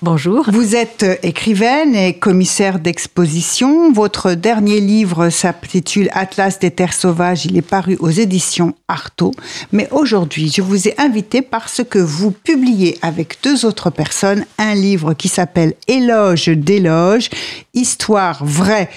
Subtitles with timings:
[0.00, 0.48] Bonjour.
[0.52, 3.90] Vous êtes écrivaine et commissaire d'exposition.
[3.90, 7.46] Votre dernier livre s'intitule Atlas des terres sauvages.
[7.46, 9.32] Il est paru aux éditions Artaud.
[9.72, 14.76] Mais aujourd'hui, je vous ai invité parce que vous publiez avec deux autres personnes un
[14.76, 17.28] livre qui s'appelle Éloge d'éloge,
[17.74, 18.90] histoire vraie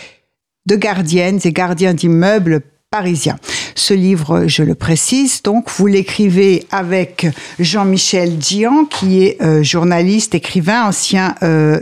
[0.67, 3.37] de gardiennes et gardiens d'immeubles parisien.
[3.75, 7.25] Ce livre, je le précise, donc vous l'écrivez avec
[7.57, 11.79] Jean-Michel Dian, qui est euh, journaliste, écrivain, ancien, euh,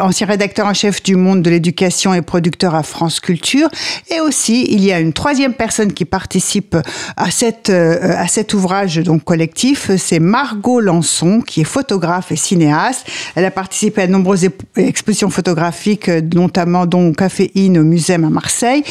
[0.00, 3.68] ancien rédacteur en chef du Monde de l'éducation et producteur à France Culture.
[4.10, 6.74] Et aussi, il y a une troisième personne qui participe
[7.18, 12.36] à, cette, euh, à cet ouvrage donc collectif, c'est Margot Lançon, qui est photographe et
[12.36, 13.06] cinéaste.
[13.34, 18.82] Elle a participé à de nombreuses expositions photographiques, notamment dont Caféine au Muséum à Marseille.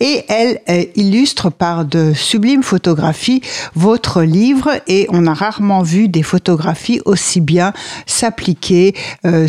[0.00, 0.58] Et elle,
[0.96, 3.42] il illustre par de sublimes photographies
[3.74, 7.72] votre livre et on a rarement vu des photographies aussi bien
[8.06, 8.94] s'appliquer,
[9.26, 9.46] euh,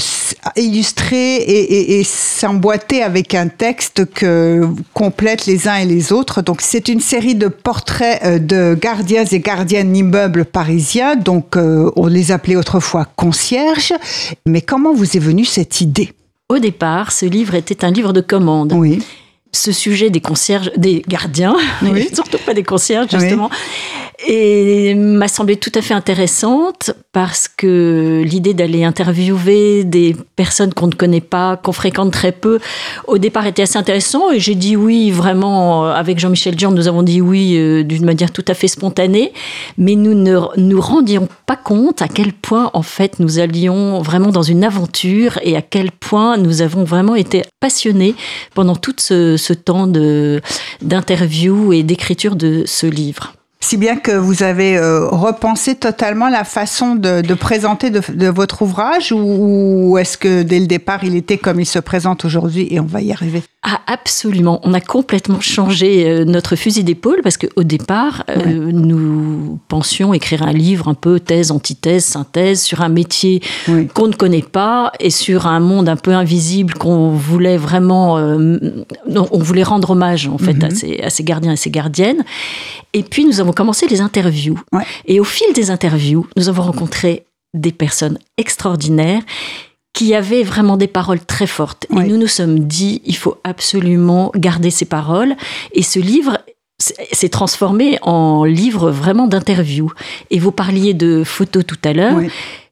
[0.57, 6.41] illustrer et, et, s'emboîter avec un texte que complètent les uns et les autres.
[6.41, 11.15] Donc c'est une série de portraits euh, de gardiens et gardiennes d'immeubles parisiens.
[11.15, 13.93] Donc euh, on les appelait autrefois concierges.
[14.45, 16.13] Mais comment vous est venue cette idée?
[16.49, 18.73] Au départ, ce livre était un livre de commande.
[18.73, 19.01] Oui
[19.53, 21.55] ce sujet des concierges, des gardiens,
[22.13, 23.49] surtout pas des concierges justement,
[24.25, 30.87] et m'a semblé tout à fait intéressante parce que l'idée d'aller interviewer des personnes qu'on
[30.87, 32.59] ne connaît pas, qu'on fréquente très peu,
[33.07, 37.03] au départ était assez intéressant et j'ai dit oui vraiment avec Jean-Michel Dion, nous avons
[37.03, 39.33] dit oui euh, d'une manière tout à fait spontanée,
[39.77, 44.29] mais nous ne nous rendions pas compte à quel point en fait nous allions vraiment
[44.29, 48.15] dans une aventure et à quel point nous avons vraiment été passionnés
[48.55, 49.87] pendant tout ce, ce temps
[50.81, 53.33] d'interview et d'écriture de ce livre.
[53.63, 59.13] Si bien que vous avez euh, repensé totalement la façon de, présenter de, votre ouvrage
[59.13, 62.85] ou, est-ce que dès le départ il était comme il se présente aujourd'hui et on
[62.85, 63.41] va y arriver?
[63.65, 69.57] Ah absolument, on a complètement changé euh, notre fusil d'épaule parce qu'au départ euh, nous
[69.69, 73.41] pensions écrire un livre un peu thèse, antithèse, synthèse sur un métier
[73.93, 79.39] qu'on ne connaît pas et sur un monde un peu invisible qu'on voulait vraiment, on
[79.39, 80.75] voulait rendre hommage en fait à, mhm.
[80.75, 82.25] ces, à ces gardiens et ces gardiennes.
[82.91, 84.59] Et puis nous avons commencé les interviews.
[85.05, 89.21] Et au fil des interviews, nous avons rencontré des personnes extraordinaires
[89.93, 91.85] qui avaient vraiment des paroles très fortes.
[91.91, 95.35] Et nous nous sommes dit, il faut absolument garder ces paroles.
[95.73, 96.39] Et ce livre
[96.79, 99.91] s'est transformé en livre vraiment d'interviews.
[100.31, 102.19] Et vous parliez de photos tout à l'heure.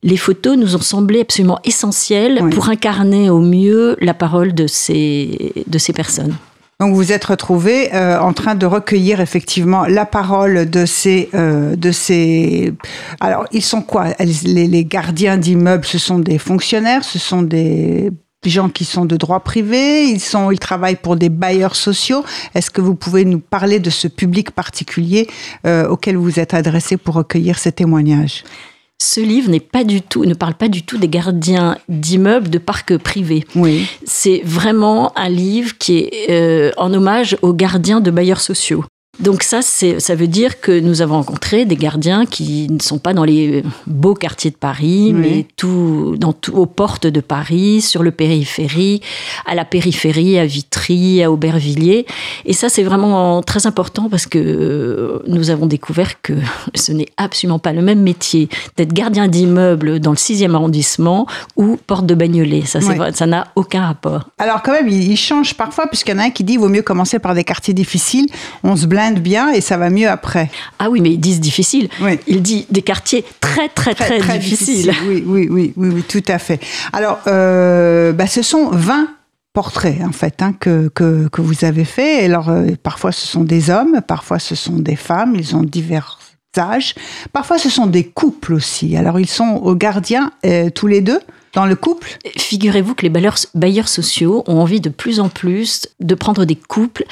[0.04, 5.54] Les photos nous ont semblé absolument essentielles pour incarner au mieux la parole de ces,
[5.68, 6.36] de ces personnes.
[6.82, 11.76] Donc vous êtes retrouvé euh, en train de recueillir effectivement la parole de ces euh,
[11.76, 12.74] de ces.
[13.20, 14.08] Alors ils sont quoi?
[14.20, 18.10] Les, gardiens d'immeubles, ce sont des fonctionnaires, ce sont des
[18.46, 22.26] gens qui sont de droit privé, ils sont ils travaillent pour des bailleurs sociaux.
[22.56, 25.28] Est-ce que vous pouvez nous parler de ce public particulier
[25.68, 28.44] euh, auquel vous êtes adressé pour recueillir ces témoignages?
[29.02, 32.60] Ce livre n'est pas du tout, ne parle pas du tout des gardiens d'immeubles de
[32.60, 33.44] parcs privés.
[33.56, 33.88] Oui.
[34.06, 38.86] C'est vraiment un livre qui est euh, en hommage aux gardiens de bailleurs sociaux.
[39.22, 43.14] Donc ça, ça veut dire que nous avons rencontré des gardiens qui ne sont pas
[43.14, 48.02] dans les beaux quartiers de Paris, mais tout, dans tout, aux portes de Paris, sur
[48.02, 49.04] le périphérique,
[49.46, 52.08] à la périphérie, à Vitry, à Aubervilliers.
[52.46, 56.34] Et ça, c'est vraiment très important parce que euh, nous avons découvert que
[56.76, 61.78] ce n'est absolument pas le même métier d'être gardien d'immeuble dans le 6e arrondissement ou
[61.86, 62.64] porte de Bagnolet.
[62.66, 62.80] Ça,
[63.14, 64.30] ça n'a aucun rapport.
[64.40, 66.70] Alors quand même, il change parfois, puisqu'il y en a un qui dit qu'il vaut
[66.70, 68.26] mieux commencer par des quartiers difficiles.
[68.64, 70.50] On se blinde bien et ça va mieux après.
[70.80, 71.90] Ah oui, mais ils disent difficile.
[72.28, 74.94] Il dit des quartiers très, très, très, difficiles.
[75.08, 76.60] Oui, oui, oui, oui, oui, tout à fait.
[76.94, 79.10] Alors, euh, bah, ce sont 20
[79.54, 82.24] portraits en fait hein, que, que, que, vous avez fait.
[82.24, 86.20] Alors euh, parfois ce sont des hommes, parfois ce sont des femmes, ils ont divers
[86.58, 86.96] âges.
[87.34, 88.96] Parfois ce sont des couples aussi.
[88.96, 91.20] Alors ils sont aux gardiens euh, tous les deux
[91.54, 95.88] dans le couple Figurez-vous que les bailleurs, bailleurs, sociaux ont envie de plus en plus
[96.00, 97.06] de prendre des couples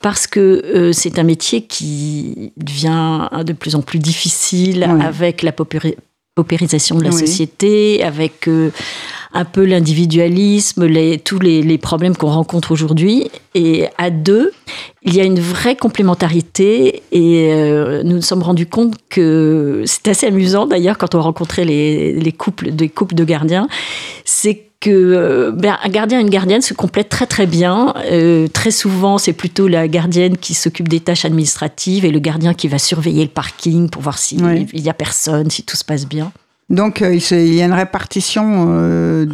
[0.00, 5.52] parce que euh, c'est un métier qui devient de plus en plus difficile avec la
[5.52, 8.48] paupérisation de la société, avec...
[8.48, 8.70] Euh,
[9.36, 13.30] un peu l'individualisme, les, tous les, les problèmes qu'on rencontre aujourd'hui.
[13.54, 14.52] Et à deux,
[15.02, 20.08] il y a une vraie complémentarité et euh, nous nous sommes rendus compte que c'est
[20.08, 23.68] assez amusant d'ailleurs quand on rencontrait les, les couples, des couples de gardiens,
[24.24, 27.92] c'est que euh, ben, un gardien et une gardienne se complètent très très bien.
[28.10, 32.54] Euh, très souvent, c'est plutôt la gardienne qui s'occupe des tâches administratives et le gardien
[32.54, 36.06] qui va surveiller le parking pour voir s'il n'y a personne, si tout se passe
[36.06, 36.32] bien.
[36.68, 39.26] Donc, il y a une répartition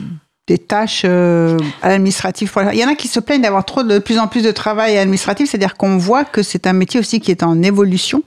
[0.48, 2.52] des tâches euh, administratives.
[2.72, 4.98] Il y en a qui se plaignent d'avoir trop de, plus en plus de travail
[4.98, 8.22] administratif, c'est-à-dire qu'on voit que c'est un métier aussi qui est en évolution,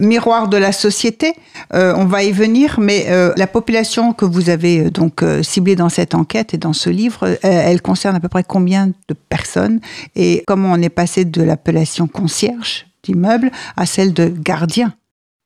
[0.00, 1.34] miroir de la société.
[1.72, 5.88] Euh, on va y venir, mais euh, la population que vous avez donc ciblée dans
[5.88, 9.80] cette enquête et dans ce livre, elle concerne à peu près combien de personnes
[10.16, 14.92] et comment on est passé de l'appellation concierge d'immeuble à celle de gardien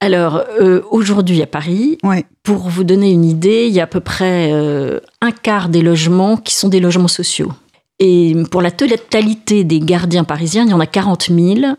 [0.01, 1.99] alors, euh, aujourd'hui à Paris,
[2.45, 5.83] pour vous donner une idée, il y a à peu près euh, un quart des
[5.83, 7.53] logements qui sont des logements sociaux.
[7.99, 11.75] Et pour la totalité des gardiens parisiens, il y en a 40 000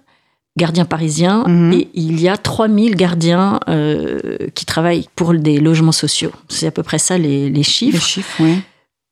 [0.57, 1.71] gardiens parisiens mhm.
[1.71, 4.19] et il y a 3 000 gardiens euh,
[4.53, 6.31] qui travaillent pour des logements sociaux.
[6.49, 7.95] C'est à peu près ça les, les chiffres.
[7.95, 8.61] Les chiffres, oui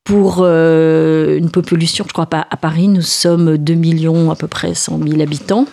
[0.07, 4.48] pour euh, une population, je crois pas, à Paris, nous sommes 2 millions, à peu
[4.48, 5.65] près 100 000 habitants.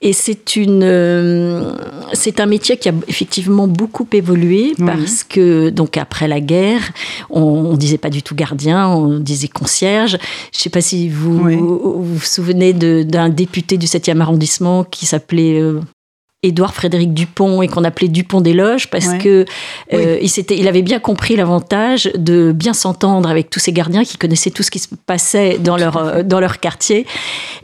[0.00, 1.76] Et c'est une, euh,
[2.12, 6.82] c'est un métier qui a effectivement beaucoup évolué parce que, donc après la guerre,
[7.30, 10.18] on, ne disait pas du tout gardien, on disait concierge.
[10.52, 15.78] Je sais pas si vous vous, souvenez d'un député du 7e arrondissement qui s'appelait euh,
[16.44, 19.46] Édouard Frédéric Dupont et qu'on appelait Dupont des Loges parce que
[19.92, 24.18] euh, il, il avait bien compris l'avantage de bien s'entendre avec tous ces gardiens qui
[24.18, 27.06] connaissaient tout ce qui se passait dans leur, euh, dans leur quartier.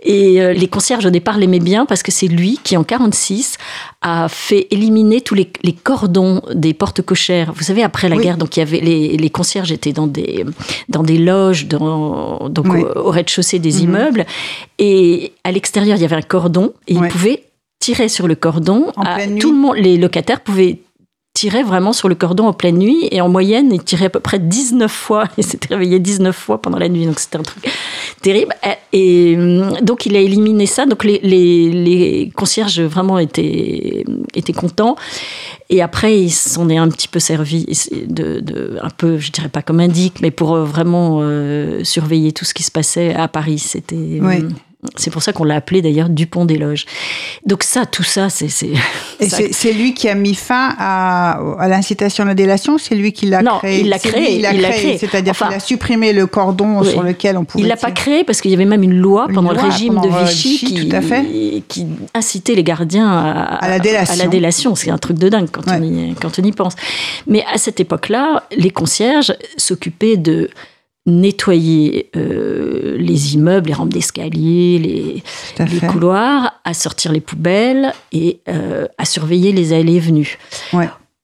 [0.04, 3.56] Et euh, les concierges au départ l'aimaient bien parce que c'est lui qui en 46
[4.00, 7.52] a fait éliminer tous les, les cordons des portes cochères.
[7.52, 10.44] Vous savez, après la guerre, donc il y avait les, les, concierges étaient dans des,
[10.88, 13.82] dans des loges, dans, donc au, rez-de-chaussée des mhm.
[13.82, 14.26] immeubles.
[14.78, 17.47] Et à l'extérieur, il y avait un cordon et ils pouvaient
[17.78, 18.92] tirait sur le cordon.
[19.40, 20.80] tout le monde, les locataires pouvaient
[21.38, 24.18] tirer vraiment sur le cordon en pleine nuit et en moyenne, il tirait à peu
[24.18, 25.24] près 19 fois.
[25.38, 27.64] Il s'était réveillé 19 fois pendant la nuit, donc c'était un truc
[28.22, 28.52] terrible.
[28.92, 30.84] Et hum, donc il a éliminé ça.
[30.84, 34.04] Donc les, les, concierges vraiment étaient,
[34.34, 34.96] étaient contents.
[35.70, 37.66] Et après, il s'en est un petit peu servi,
[38.08, 42.32] de, de, un peu, je dirais pas comme indique, mais pour euh, vraiment euh, surveiller
[42.32, 43.60] tout ce qui se passait à Paris.
[43.60, 44.18] C'était.
[44.20, 44.54] Hum,
[44.94, 46.86] c'est pour ça qu'on l'a appelé d'ailleurs Dupont des Loges.
[47.44, 48.46] Donc ça, tout ça, c'est...
[49.18, 53.26] Et c'est lui qui a mis fin à, l'incitation à la délation C'est lui qui
[53.26, 54.36] l'a créé il l'a créé.
[54.36, 57.64] il l'a créé, c'est-à-dire qu'il a supprimé le cordon sur lequel on pouvait...
[57.64, 60.24] Il l'a pas créé parce qu'il y avait même une loi pendant le régime de
[60.24, 64.76] Vichy, qui, qui, incitait les gardiens à, la délation.
[64.76, 66.74] C'est un truc de dingue quand, on y, quand on y pense.
[67.26, 70.50] Mais à cette époque-là, les concierges s'occupaient de
[71.08, 75.22] nettoyer euh, les immeubles, les rampes d'escalier,
[75.58, 80.38] les, couloirs, à sortir les poubelles et euh, à surveiller les allées et venues.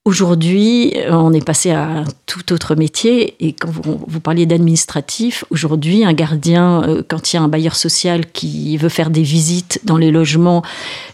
[0.03, 3.35] Aujourd'hui, on est passé à un tout autre métier.
[3.39, 7.75] Et quand vous, parliez d'administratif, aujourd'hui, un gardien, euh, quand il y a un bailleur
[7.75, 10.61] social qui veut faire des visites dans les logements,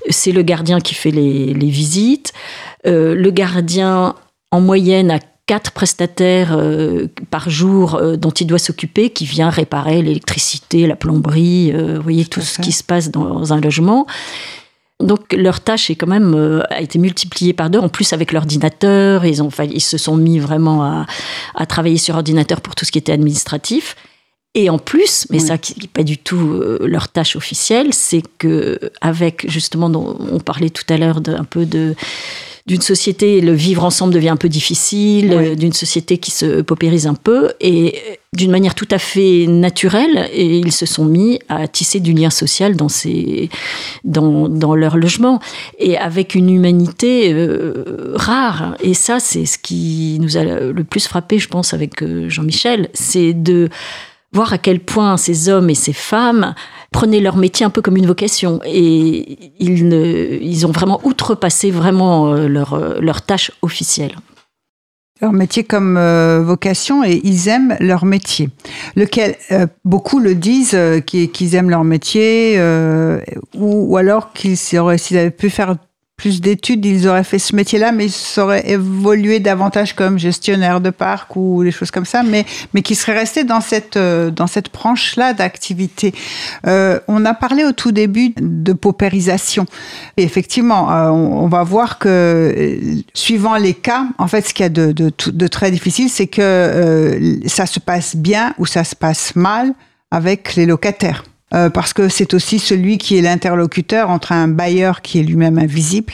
[0.10, 2.34] c'est le gardien qui fait les, visites.
[2.84, 4.16] le gardien,
[4.52, 9.50] en moyenne, a quatre prestataires euh, par jour euh, dont il doit s'occuper, qui vient
[9.50, 14.06] réparer l'électricité, la plomberie, euh, vous voyez tout, ce qui se passe dans un logement.
[15.00, 17.80] Donc leur tâche est quand même a été multipliée par deux.
[17.80, 21.08] En plus avec l'ordinateur, ils ont ils se sont mis vraiment à,
[21.56, 23.96] à, travailler sur ordinateur pour tout ce qui était administratif.
[24.54, 28.80] Et en plus, mais ça qui n'est pas du tout leur tâche officielle, c'est que
[29.02, 31.96] avec justement, on parlait tout à l'heure un peu de
[32.68, 37.08] d'une société, le vivre ensemble devient un peu difficile, euh, d'une société qui se paupérise
[37.08, 41.40] un peu, et euh, d'une manière tout à fait naturelle, et ils se sont mis
[41.50, 43.50] à tisser du lien social dans, ces,
[44.04, 45.40] dans, dans leur logement,
[45.80, 48.76] et avec une humanité euh, rare.
[48.82, 53.34] Et ça, c'est ce qui nous a le plus frappé, je pense, avec Jean-Michel, c'est
[53.34, 53.70] de
[54.34, 56.56] voir à quel point ces hommes et ces femmes
[56.92, 59.94] prenaient leur métier un peu comme une vocation et ils,
[60.42, 64.16] ils ont vraiment outrepassé vraiment euh, leur, euh, leur tâche officielle.
[65.22, 68.50] Leur métier comme euh, vocation et ils aiment leur métier.
[68.96, 69.36] Lequel
[69.86, 72.60] beaucoup le disent qu'ils aiment leur métier
[73.54, 75.76] ou, ou, alors qu'ils s'ils avaient pu faire
[76.22, 80.92] plus d'études, ils auraient fait ce métier-là, mais ils auraient évolué davantage comme gestionnaire de
[80.92, 84.46] parc ou des choses comme ça, mais, mais qui seraient restés dans cette, euh, dans
[84.46, 86.14] cette branche-là d'activité.
[86.68, 89.66] Euh, on a parlé au tout début de paupérisation.
[90.16, 92.54] Et effectivement, euh, on, va voir que
[93.16, 96.28] suivant les cas, en fait, ce qu'il y a de, de, de très difficile, c'est
[96.28, 99.74] que ça se passe bien ou ça se passe mal
[100.12, 101.24] avec les locataires.
[101.54, 105.58] Euh, parce que c'est aussi celui qui est l'interlocuteur entre un bailleur qui est lui-même
[105.58, 106.14] invisible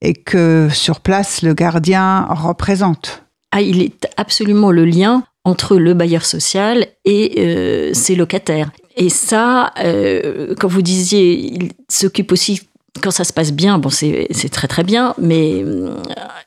[0.00, 3.24] et que sur place le gardien représente.
[3.50, 8.70] Ah, il est absolument le lien entre le bailleur social et euh, ses locataires.
[8.96, 12.62] Et ça, euh, quand vous disiez, il s'occupe aussi
[13.02, 15.64] quand ça se passe bien, bon, c'est très très bien, mais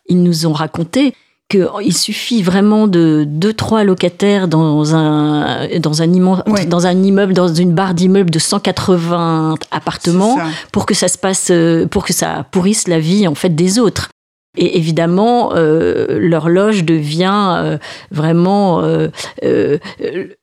[0.07, 1.13] ils nous ont raconté
[1.49, 7.33] qu'il suffit vraiment de deux trois locataires dans un dans un immeuble dans un immeuble
[7.33, 10.37] dans une barre d'immeubles de 180 appartements
[10.71, 11.51] pour que ça se passe
[11.89, 14.09] pour que ça pourrisse la vie en fait des autres
[14.57, 17.77] et évidemment, euh, l'horloge devient euh,
[18.11, 19.09] vraiment euh,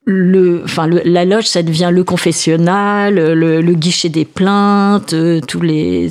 [0.07, 5.15] le, enfin la loge, ça devient le confessionnal, le, guichet des plaintes,
[5.49, 6.11] tous les,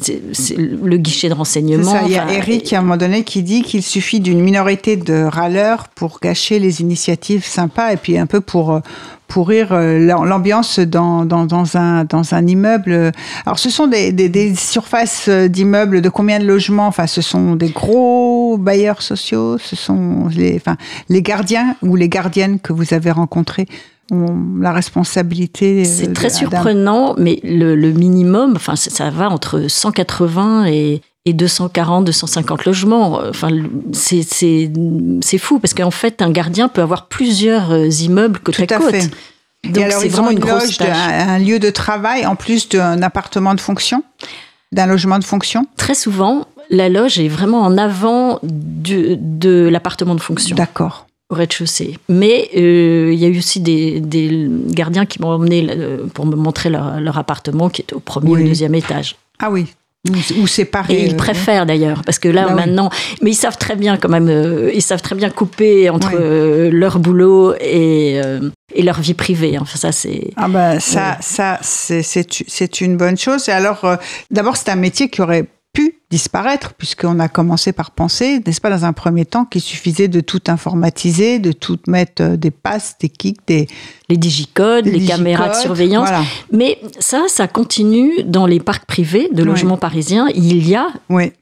[0.60, 2.02] le guichet de renseignement.
[2.06, 5.24] Il y a Eric à un moment donné qui dit qu'il suffit d'une minorité de
[5.24, 8.82] râleurs pour gâcher les initiatives sympas et puis un peu pour
[9.34, 13.12] pourrir euh, l'ambiance dans, dans, dans, un, dans un immeuble.
[13.48, 16.86] Alors, ce sont des, des, surfaces euh, d'immeubles de combien de logements?
[16.86, 20.78] Enfin, ce sont des gros bailleurs sociaux, ce sont les, enfin,
[21.10, 23.66] les gardiens ou les gardiennes que vous avez rencontrés
[24.12, 25.82] ont la responsabilité.
[25.82, 31.34] Euh, C'est très surprenant, mais le, le minimum, enfin, ça va entre 180 et, et
[31.34, 33.22] 240, 250 logements.
[33.30, 33.50] Enfin,
[33.94, 34.27] c'est
[35.38, 38.92] fou parce qu'en fait, un gardien peut avoir plusieurs euh, immeubles côte Tout à, côte.
[38.92, 39.10] Fait.
[39.63, 44.03] Donc c'est vraiment une, loge, un, lieu de travail en plus d'un appartement de fonction,
[44.74, 45.65] d'un logement de fonction?
[45.77, 50.56] Très souvent, la loge est vraiment en avant du, de l'appartement de fonction.
[50.56, 51.98] D'accord au rez-de-chaussée.
[52.10, 56.25] Mais euh, il y a eu aussi des, des gardiens qui m'ont emmené euh, pour
[56.25, 59.15] me montrer leur, leur, appartement qui était au premier ou deuxième étage.
[59.39, 59.68] Ah oui,
[60.10, 60.18] ou.
[60.90, 62.90] Et ils euh, préfèrent d'ailleurs, parce que là bah maintenant,
[63.22, 66.70] mais ils savent très bien quand même, euh, ils savent très bien couper entre euh,
[66.72, 68.20] leur boulot et,
[68.76, 69.58] et leur vie privée.
[69.60, 70.32] Enfin ça c'est.
[70.36, 73.48] Ah bah ça, ça c'est une bonne chose.
[73.48, 73.98] Et alors,
[74.30, 78.70] d'abord c'est un métier qui aurait pu disparaître, puisqu'on a commencé par penser, n'est-ce pas,
[78.70, 83.10] dans un premier temps, qu'il suffisait de tout informatiser, de tout mettre des passes, des
[83.10, 83.67] kicks, des...
[84.10, 86.10] Les digicodes, les, caméras de surveillance.
[86.51, 90.27] Mais ça, ça continue dans les parcs privés de logements parisiens.
[90.36, 90.88] Il y a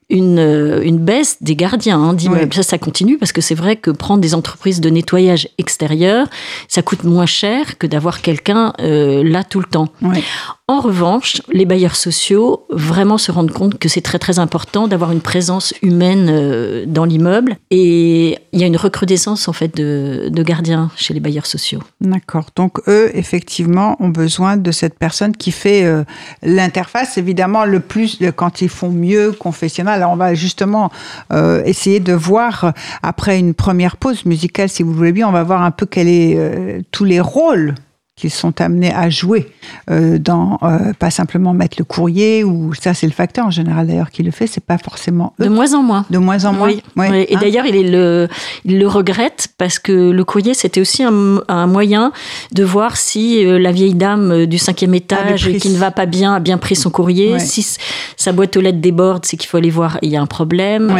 [0.08, 2.54] une, euh, une baisse des gardiens hein, d'immeubles.
[2.54, 6.28] Ça, ça continue parce que c'est vrai que prendre des entreprises de nettoyage extérieur,
[6.68, 9.88] ça coûte moins cher que d'avoir quelqu'un euh, là tout le temps.
[10.68, 15.12] En revanche, les bailleurs sociaux vraiment se rendent compte que c'est très très important d'avoir
[15.12, 17.56] une présence humaine euh, dans l'immeuble.
[17.70, 21.80] Et il y a une recrudescence en fait de, gardiens chez les bailleurs sociaux.
[22.00, 22.46] D'accord.
[22.56, 26.04] Donc eux, effectivement, ont besoin de cette personne qui fait euh,
[26.42, 27.18] l'interface.
[27.18, 29.94] Évidemment, le plus quand ils font mieux confessionnal.
[29.94, 30.90] Alors on va justement
[31.32, 35.42] euh, essayer de voir après une première pause musicale, si vous voulez bien, on va
[35.42, 37.74] voir un peu quels est tous les rôles
[38.22, 39.48] qu'ils sont amenés à jouer
[39.90, 43.88] euh, dans euh, pas simplement mettre le courrier ou ça c'est le facteur en général
[43.88, 45.46] d'ailleurs qui le fait c'est pas forcément eux.
[45.46, 46.06] de moins en moins.
[46.08, 47.38] De moins en moins oui, et hein?
[47.40, 48.28] d'ailleurs il, le,
[48.64, 52.12] il le regrette parce que le courrier c'était aussi un, un, moyen
[52.52, 56.36] de voir si euh, la vieille dame du cinquième étage qui ne va pas bien
[56.36, 57.40] a bien pris son courrier.
[57.40, 57.76] Si
[58.16, 60.94] sa boîte aux lettres déborde c'est qu'il faut aller voir il y a un problème.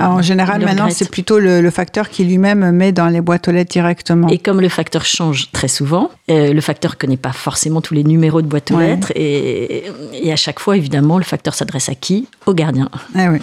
[0.00, 3.52] En général maintenant c'est plutôt le, le facteur qui lui-même met dans les boîtes aux
[3.52, 4.28] lettres directement.
[4.28, 7.94] Et comme le facteur change très souvent euh, le facteur ne connaît pas forcément tous
[7.94, 9.12] les numéros de boîte aux lettres.
[9.14, 9.84] Et,
[10.30, 12.88] à chaque fois, évidemment, le facteur s'adresse à qui Au gardien.
[13.14, 13.38] Eh oui.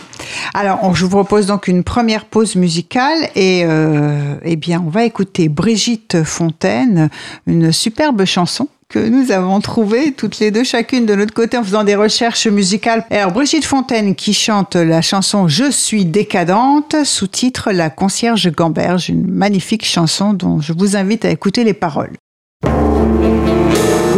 [0.53, 3.29] Alors, je vous propose donc une première pause musicale.
[3.35, 7.09] Et euh, eh bien, on va écouter Brigitte Fontaine,
[7.47, 11.63] une superbe chanson que nous avons trouvée toutes les deux, chacune de notre côté, en
[11.63, 13.03] faisant des recherches musicales.
[13.09, 19.25] Alors, Brigitte Fontaine qui chante la chanson Je suis décadente, sous-titre La concierge Gamberge, une
[19.25, 22.13] magnifique chanson dont je vous invite à écouter les paroles.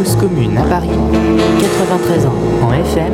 [0.06, 0.90] Cause commune à Paris,
[1.62, 3.14] 93 ans en FM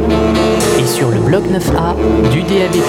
[0.77, 1.95] et sur le bloc 9A
[2.31, 2.81] du DAB+.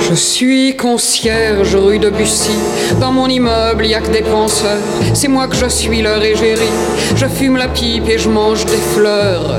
[0.00, 2.52] Je suis concierge rue de Bussy.
[3.00, 4.82] Dans mon immeuble, y a que des penseurs.
[5.14, 6.68] C'est moi que je suis leur égérie.
[7.16, 9.54] Je fume la pipe et je mange des fleurs.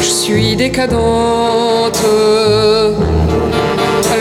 [0.00, 2.02] Je suis décadente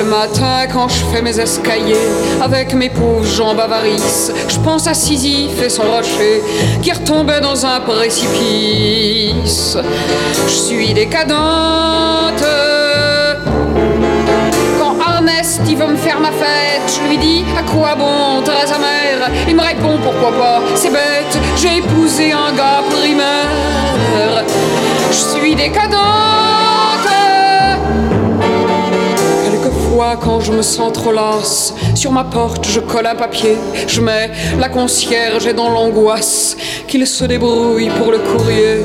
[0.05, 1.95] matin quand je fais mes escaliers
[2.41, 4.31] avec mes pauvres jambes avarices.
[4.47, 6.41] Je pense à Sisyphe et son rocher
[6.81, 9.77] qui retombait dans un précipice.
[10.47, 12.43] Je suis décadente
[15.65, 16.81] qui veut me faire ma fête.
[16.87, 19.29] Je lui dis à quoi bon, très amer.
[19.47, 24.43] Il me répond pourquoi pas, c'est bête, j'ai épousé un gars primaire.
[25.11, 26.54] Je suis décadente.
[29.97, 33.55] Quand je me sens trop lasse, sur ma porte je colle un papier.
[33.87, 38.83] Je mets la concierge et dans l'angoisse qu'il se débrouille pour le courrier.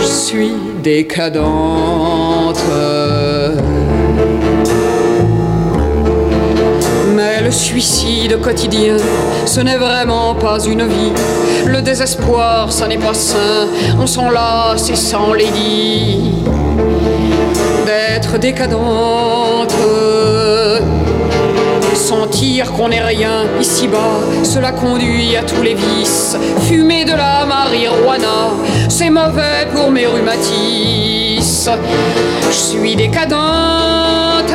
[0.00, 2.58] Je suis décadente.
[7.14, 8.96] Mais le suicide quotidien,
[9.44, 11.12] ce n'est vraiment pas une vie.
[11.66, 13.68] Le désespoir, ça n'est pas sain.
[14.00, 16.32] On s'en lasse et s'en les dit.
[17.86, 19.74] D'être décadente.
[21.94, 26.36] Sentir qu'on n'est rien ici-bas, cela conduit à tous les vices.
[26.68, 28.50] Fumer de la marijuana,
[28.88, 31.72] c'est mauvais pour mes rhumatismes.
[32.50, 34.54] Je suis décadente.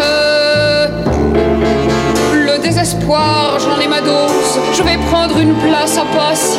[2.33, 4.59] Le désespoir, j'en ai ma dose.
[4.73, 6.57] Je vais prendre une place à Passy.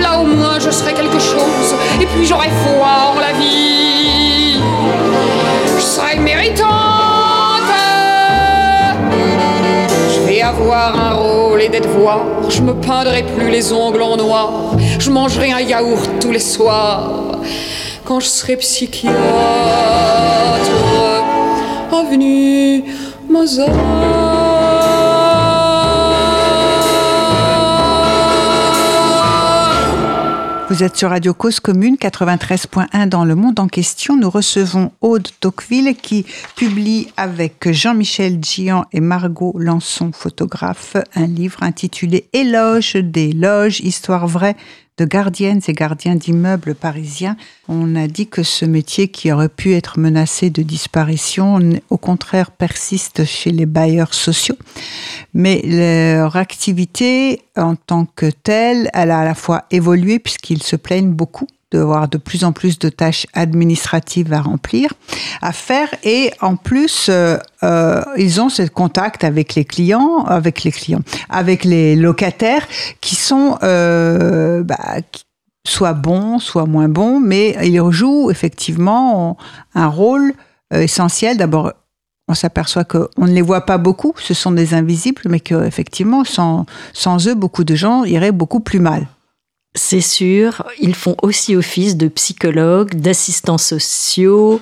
[0.00, 1.74] Là au moins je serai quelque chose.
[2.00, 3.71] Et puis j'aurai foi en la vie.
[10.42, 12.20] Avoir un rôle et d'être voir.
[12.48, 14.72] Je me peindrai plus les ongles en noir.
[14.98, 17.38] Je mangerai un yaourt tous les soirs.
[18.04, 19.12] Quand je serai psychiatre,
[21.92, 22.82] avenue
[23.30, 24.31] Mozart.
[30.72, 34.16] Vous êtes sur Radio Cause Commune 93.1 dans le monde en question.
[34.16, 36.24] Nous recevons Aude Tocqueville qui
[36.56, 44.26] publie avec Jean-Michel Gian et Margot Lançon, photographe, un livre intitulé Éloge des loges, histoire
[44.26, 44.56] vraie
[44.98, 47.36] de gardiennes et gardiens d'immeubles parisiens.
[47.68, 52.50] On a dit que ce métier qui aurait pu être menacé de disparition, au contraire,
[52.50, 54.56] persiste chez les bailleurs sociaux.
[55.34, 60.76] Mais leur activité en tant que telle, elle a à la fois évolué puisqu'ils se
[60.76, 64.92] plaignent beaucoup d'avoir de plus en plus de tâches administratives à remplir,
[65.40, 70.64] à faire, et en plus, euh, euh, ils ont ce contact avec les clients, avec
[70.64, 72.66] les clients, avec les locataires,
[73.00, 74.78] qui sont euh, bah,
[75.66, 79.36] soit bons, soit moins bons, mais ils jouent effectivement
[79.74, 80.32] un rôle
[80.72, 81.36] essentiel.
[81.36, 81.72] D'abord,
[82.28, 86.66] on s'aperçoit qu'on ne les voit pas beaucoup, ce sont des invisibles, mais qu'effectivement, sans,
[86.92, 89.06] sans eux, beaucoup de gens iraient beaucoup plus mal.
[89.74, 94.60] C'est sûr, ils font aussi office de psychologues, d'assistants sociaux,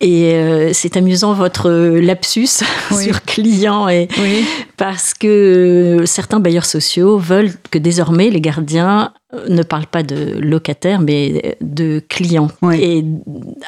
[0.00, 3.04] et euh, c'est amusant votre lapsus oui.
[3.04, 4.44] sur client, et oui.
[4.76, 9.12] parce que certains bailleurs sociaux veulent que désormais les gardiens
[9.48, 12.82] ne parlent pas de locataires, mais de clients, oui.
[12.82, 13.04] et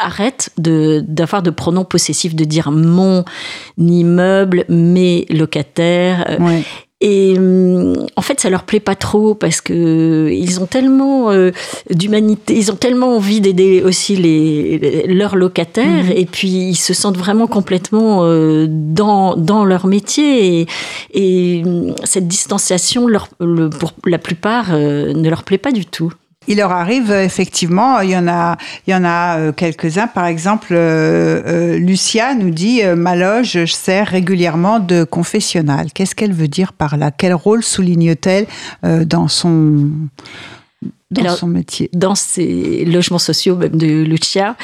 [0.01, 3.25] arrêtent d'avoir de, de, pronoms possessifs, de dire mon
[3.79, 6.39] immeuble, mes locataires.
[7.01, 7.37] Et
[8.23, 11.51] en fait, ça leur plaît pas trop parce que ils ont tellement euh,
[11.91, 16.13] d'humanité, ils ont tellement envie d'aider aussi les, les, leurs locataires, mmh.
[16.15, 20.61] et puis ils se sentent vraiment complètement euh, dans dans leur métier.
[20.61, 20.67] Et,
[21.15, 21.65] et
[22.05, 26.13] cette distanciation, leur, le, pour la plupart, euh, ne leur plaît pas du tout.
[26.49, 30.07] Il leur arrive effectivement, il y en a, il y en a quelques-uns.
[30.07, 35.93] Par exemple, euh, euh, Lucia nous dit euh, ma loge sert régulièrement de confessionnal.
[35.93, 37.11] Qu'est-ce qu'elle veut dire par là?
[37.11, 38.47] Quel rôle souligne-t-elle
[38.85, 39.91] euh, dans son
[41.11, 41.91] dans Alors, son métier?
[41.93, 44.57] Dans ces logements sociaux même de Lucia,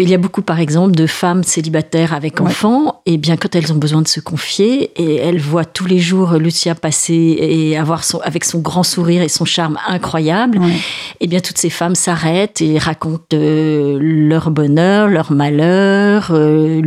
[0.00, 2.46] il y a beaucoup, par exemple, de femmes célibataires avec ouais.
[2.46, 5.98] enfants, et bien quand elles ont besoin de se confier, et elles voient tous les
[5.98, 10.72] jours Lucia passer et avoir son, avec son grand sourire et son charme incroyable, ouais.
[11.20, 16.80] et bien toutes ces femmes s'arrêtent et racontent euh, leur bonheur, leur malheur, euh,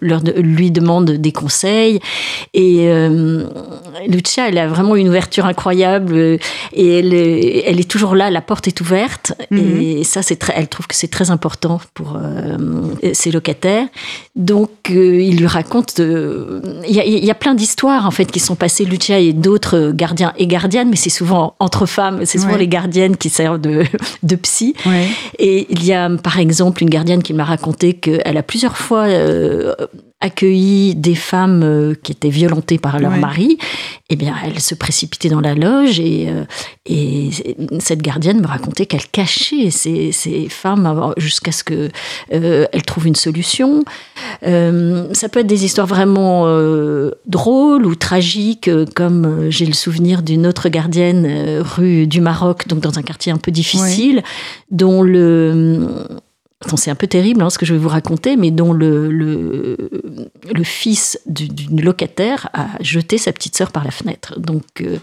[0.00, 2.00] leur, lui demandent des conseils,
[2.54, 3.44] et euh,
[4.08, 6.38] Lucia, elle a vraiment une ouverture incroyable,
[6.72, 10.00] et elle, elle est toujours là, la porte est ouverte, mm -hmm.
[10.00, 12.18] et ça, c'est elle trouve que c'est très important pour
[13.12, 13.86] ses locataires.
[14.34, 15.98] Donc, euh, il lui raconte.
[15.98, 18.84] Il y, y, a plein d'histoires en fait qui sont passées.
[18.84, 22.24] Lucia et d'autres gardiens et gardiennes, mais c'est souvent entre femmes.
[22.24, 22.60] C'est souvent ouais.
[22.60, 23.84] les gardiennes qui servent de,
[24.22, 24.74] de psy.
[24.86, 25.06] Ouais.
[25.38, 29.04] Et il y a par exemple une gardienne qui m'a raconté qu'elle a plusieurs fois
[29.04, 29.74] euh,
[30.22, 33.18] accueilli des femmes euh, qui étaient violentées par leur ouais.
[33.18, 33.58] mari,
[34.08, 36.44] eh bien, elle se précipitait dans la loge et, euh,
[36.86, 37.30] et
[37.80, 41.90] cette gardienne me racontait qu'elle cachait ces, ces femmes jusqu'à ce qu'elles
[42.32, 43.84] euh, trouvent une solution.
[44.44, 50.22] Euh, ça peut être des histoires vraiment euh, drôles ou tragiques, comme j'ai le souvenir
[50.22, 54.22] d'une autre gardienne rue du Maroc, donc dans un quartier un peu difficile, ouais.
[54.70, 55.88] dont le
[56.76, 59.76] c'est un peu terrible hein, ce que je vais vous raconter, mais dont le, le,
[60.52, 64.38] le fils d'une locataire a jeté sa petite sœur par la fenêtre.
[64.38, 64.98] Donc, euh,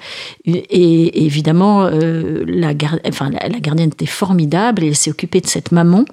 [0.46, 2.74] et, évidemment, euh, la,
[3.08, 6.06] enfin, la, gardienne était formidable et elle s'est occupée de cette maman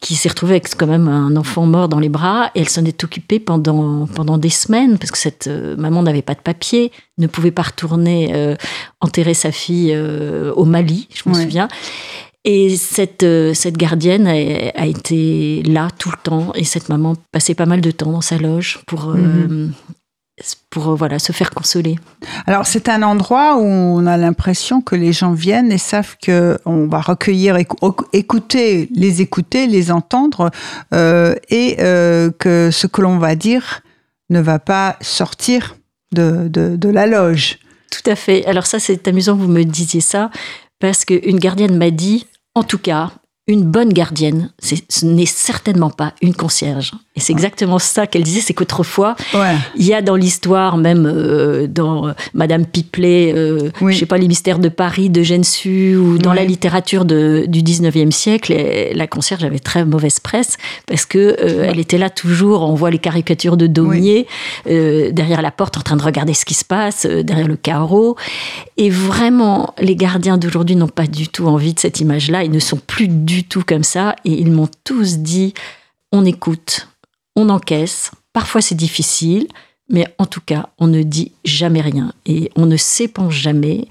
[0.00, 2.84] qui s'est retrouvée avec quand même un enfant mort dans les bras et elle s'en
[2.84, 6.92] est occupée pendant, pendant des semaines parce que cette euh, maman n'avait pas de papier,
[7.18, 8.56] ne pouvait pas retourner
[9.00, 11.68] enterrer sa fille au Mali, je me souviens.
[12.48, 16.52] Et cette, euh, cette gardienne a, été là tout le temps.
[16.54, 19.72] Et cette maman passait pas mal de temps dans sa loge pour, euh, mhm.
[20.70, 21.96] pour euh, voilà, se faire consoler.
[22.46, 26.86] Alors, c'est un endroit où on a l'impression que les gens viennent et savent qu'on
[26.86, 27.56] va recueillir,
[28.12, 30.52] écouter, les écouter, les entendre,
[30.92, 31.76] et
[32.38, 33.80] que ce que l'on va dire
[34.30, 35.76] ne va pas sortir
[36.12, 37.58] de, de, de la loge.
[37.90, 38.46] Tout à fait.
[38.46, 40.30] Alors ça, c'est amusant que vous me disiez ça,
[40.78, 43.10] parce qu'une gardienne m'a dit, en tout cas,
[43.48, 46.92] une bonne gardienne, ce n'est certainement pas une concierge.
[47.14, 49.14] Et c'est exactement ça qu'elle disait, c'est qu'autrefois,
[49.76, 54.18] il y a dans l'histoire, même euh, dans euh, Madame Pipelet, euh, je sais pas,
[54.18, 58.54] les mystères de Paris de Gensu, ou dans la littérature de, du 19e siècle,
[58.92, 60.56] la concierge avait très mauvaise presse
[60.86, 64.26] parce que elle était là toujours, on voit les caricatures de Daumier
[64.66, 68.16] derrière la porte en train de regarder ce qui se passe, derrière le carreau.
[68.76, 72.58] Et vraiment, les gardiens d'aujourd'hui n'ont pas du tout envie de cette image-là, ils ne
[72.58, 75.54] sont plus du tout comme ça, et ils m'ont tous dit,
[76.12, 76.88] on écoute,
[77.34, 78.10] on encaisse.
[78.32, 79.48] Parfois c'est difficile,
[79.88, 83.86] mais en tout cas, on ne dit jamais rien et on ne s'épanche jamais.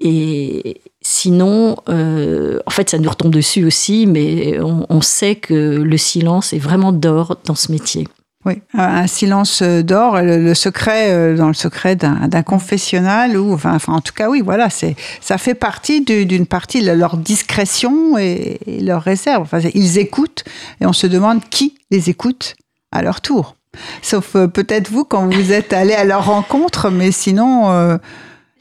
[0.00, 5.96] Et sinon, euh, en fait, ça nous retombe dessus aussi, mais on, sait que le
[5.96, 8.06] silence est vraiment d'or dans ce métier.
[8.46, 14.00] Oui, un silence d'or, le, secret euh, dans le secret d'un confessionnal ou enfin, en
[14.00, 18.80] tout cas oui, voilà, c'est ça fait partie d'une partie de leur discrétion et, et
[18.80, 19.42] leur réserve.
[19.42, 20.44] Enfin, ils écoutent
[20.80, 22.56] et on se demande qui les écoute
[22.92, 23.56] à leur tour.
[24.02, 27.98] Sauf euh, peut-être vous quand vous êtes allé à leur rencontre, mais sinon, euh,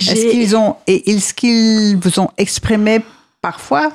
[0.02, 3.00] est-ce qu'ils ont et est-ce qu'ils vous ont exprimé
[3.42, 3.92] parfois,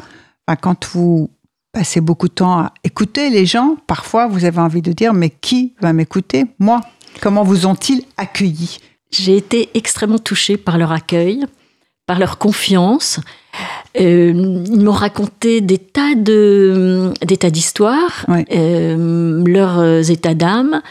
[0.60, 1.30] quand vous
[1.74, 5.28] passez beaucoup de temps à écouter les gens, parfois vous avez envie de dire mais
[5.28, 6.46] qui va m'écouter?
[6.58, 6.80] Moi.
[7.20, 8.78] Comment vous ont-ils accueilli
[9.10, 11.44] J'ai été extrêmement touchée par leur accueil,
[12.06, 13.20] par leur confiance.
[14.00, 20.82] Euh, ils m'ont raconté des tas de des tas d'histoires, euh, leurs états d'âme,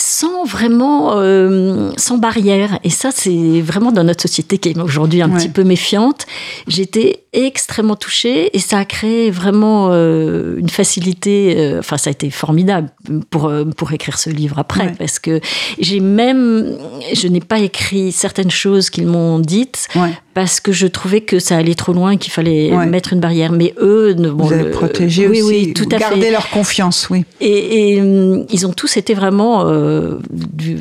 [0.00, 2.78] sans vraiment, euh, sans barrière.
[2.82, 6.26] Et ça, c'est vraiment dans notre société qui est aujourd'hui un petit peu méfiante.
[6.66, 11.54] J'étais extrêmement touchée et ça a créé vraiment euh, une facilité.
[11.56, 12.90] Euh, enfin, ça a été formidable
[13.30, 15.40] pour, pour écrire ce livre après parce que
[15.78, 16.76] j'ai même,
[17.12, 19.88] je n'ai pas écrit certaines choses qu'ils m'ont dites
[20.34, 23.52] parce que je trouvais que ça allait trop loin et qu'il fallait mettre une barrière.
[23.52, 27.24] Mais eux, bon, vous avez protégé oui, aussi, oui, tout à garder leur confiance, oui.
[27.40, 28.02] Et, et,
[28.50, 30.78] ils ont tous été vraiment euh, du,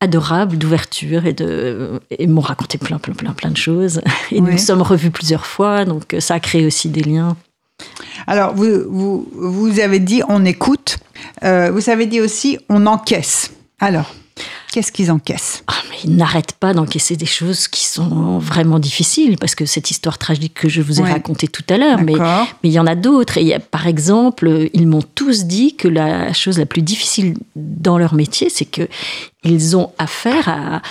[0.00, 4.00] adorables d'ouverture et de et m'ont raconté plein plein plein plein de choses.
[4.30, 7.36] Et nous nous sommes revus plusieurs fois, donc ça a créé aussi des liens.
[8.26, 10.98] Alors, vous, vous, vous avez dit on écoute,
[11.44, 13.52] euh, vous avez dit aussi on encaisse.
[13.80, 14.14] Alors,
[14.72, 15.62] Qu'est-ce qu'ils encaissent?
[15.66, 19.90] Ah, mais Ils n'arrêtent pas d'encaisser des choses qui sont vraiment difficiles, parce que cette
[19.90, 22.86] histoire tragique que je vous ai racontée tout à l'heure, mais, mais il y en
[22.86, 23.38] a d'autres.
[23.38, 28.14] Et par exemple, ils m'ont tous dit que la chose la plus difficile dans leur
[28.14, 28.88] métier, c'est que
[29.44, 30.82] ils ont affaire à,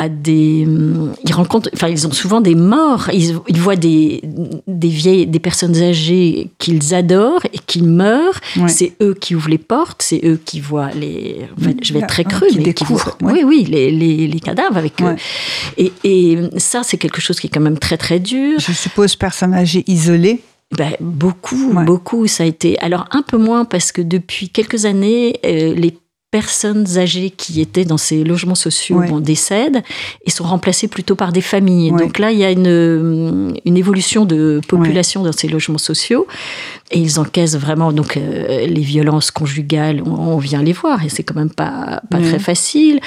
[0.00, 0.66] à des,
[1.26, 3.10] ils rencontrent, enfin, ils ont souvent des morts.
[3.12, 4.22] Ils, voient des,
[4.66, 8.40] des vieilles, des personnes âgées qu'ils adorent et qui meurent.
[8.66, 11.46] C'est eux qui ouvrent les portes, c'est eux qui voient les.
[11.82, 15.02] je vais être très cru, mais qui voient, oui, oui, les, les, les cadavres avec
[15.02, 15.16] eux.
[15.76, 18.58] Et, et ça, c'est quelque chose qui est quand même très très dur.
[18.58, 20.40] Je suppose personnes âgées isolées.
[20.78, 22.78] Ben, beaucoup, beaucoup, ça a été.
[22.78, 25.98] Alors un peu moins parce que depuis quelques années, euh, les
[26.30, 29.82] personnes âgées qui étaient dans ces logements sociaux décèdent
[30.24, 31.90] et sont remplacées plutôt par des familles.
[31.90, 36.26] Donc là, il y a une, une évolution de population dans ces logements sociaux
[36.90, 40.02] et ils encaissent vraiment donc euh, les violences conjugales.
[40.04, 43.00] On, vient les voir et c'est quand même pas pas très facile.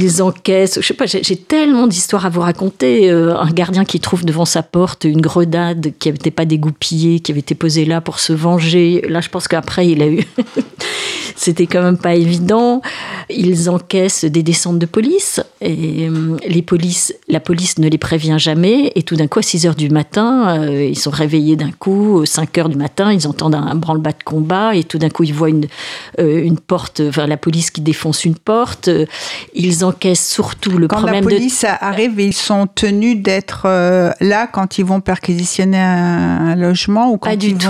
[0.00, 3.10] Ils encaissent, je sais pas, j'ai tellement d'histoires à vous raconter.
[3.10, 7.32] Euh, un gardien qui trouve devant sa porte une grenade qui n'était pas dégoupillée, qui
[7.32, 9.04] avait été posée là pour se venger.
[9.08, 10.24] Là, je pense qu'après, il a eu
[11.34, 12.80] c'était quand même pas évident.
[13.28, 18.36] Ils encaissent des descentes de police et euh, les polices, la police ne les prévient
[18.38, 18.92] jamais.
[18.94, 22.24] Et tout d'un coup, à 6 heures du matin, euh, ils sont réveillés d'un coup.
[22.24, 25.34] 5 heures du matin, ils entendent un, branle-bas de combat et tout d'un coup, ils
[25.34, 25.66] voient une,
[26.18, 28.88] une porte, enfin, la police qui défonce une porte.
[29.54, 31.20] Ils encaissent surtout le problème de.
[31.20, 33.64] Quand la police arrive, ils sont tenus d'être
[34.20, 37.68] là quand ils vont perquisitionner un, logement ou quand pas du tout.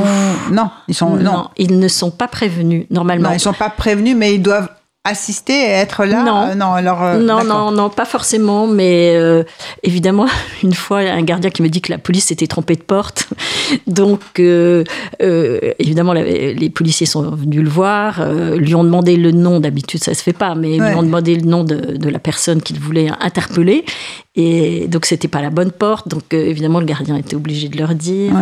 [0.51, 1.49] Non, ils sont non.
[1.57, 3.31] ils ne sont pas prévenus normalement.
[3.31, 4.69] Non, ils sont pas prévenus, mais ils doivent
[5.09, 9.15] assister et être là Non, euh, non, alors, euh, non, non, non, pas forcément, mais
[9.15, 9.43] euh,
[9.83, 10.27] évidemment,
[10.63, 13.29] une fois, un gardien qui me dit que la police s'était trompée de porte.
[13.87, 14.21] Donc,
[15.79, 18.27] évidemment, les policiers sont venus le voir,
[18.57, 21.47] lui ont demandé le nom, d'habitude ça se fait pas, mais lui ont demandé le
[21.49, 23.85] nom de, la personne qu'il voulait interpeller.
[24.37, 26.09] Et donc, c'était pas la bonne porte.
[26.09, 28.35] Donc, évidemment, le gardien était obligé de leur dire.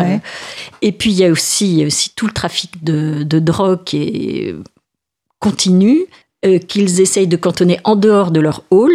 [0.82, 4.54] Et puis, il y a aussi, aussi tout le trafic de, de drogue qui est
[5.38, 6.06] continu.
[6.46, 8.92] Euh, qu'ils essayent de cantonner en dehors de leur hall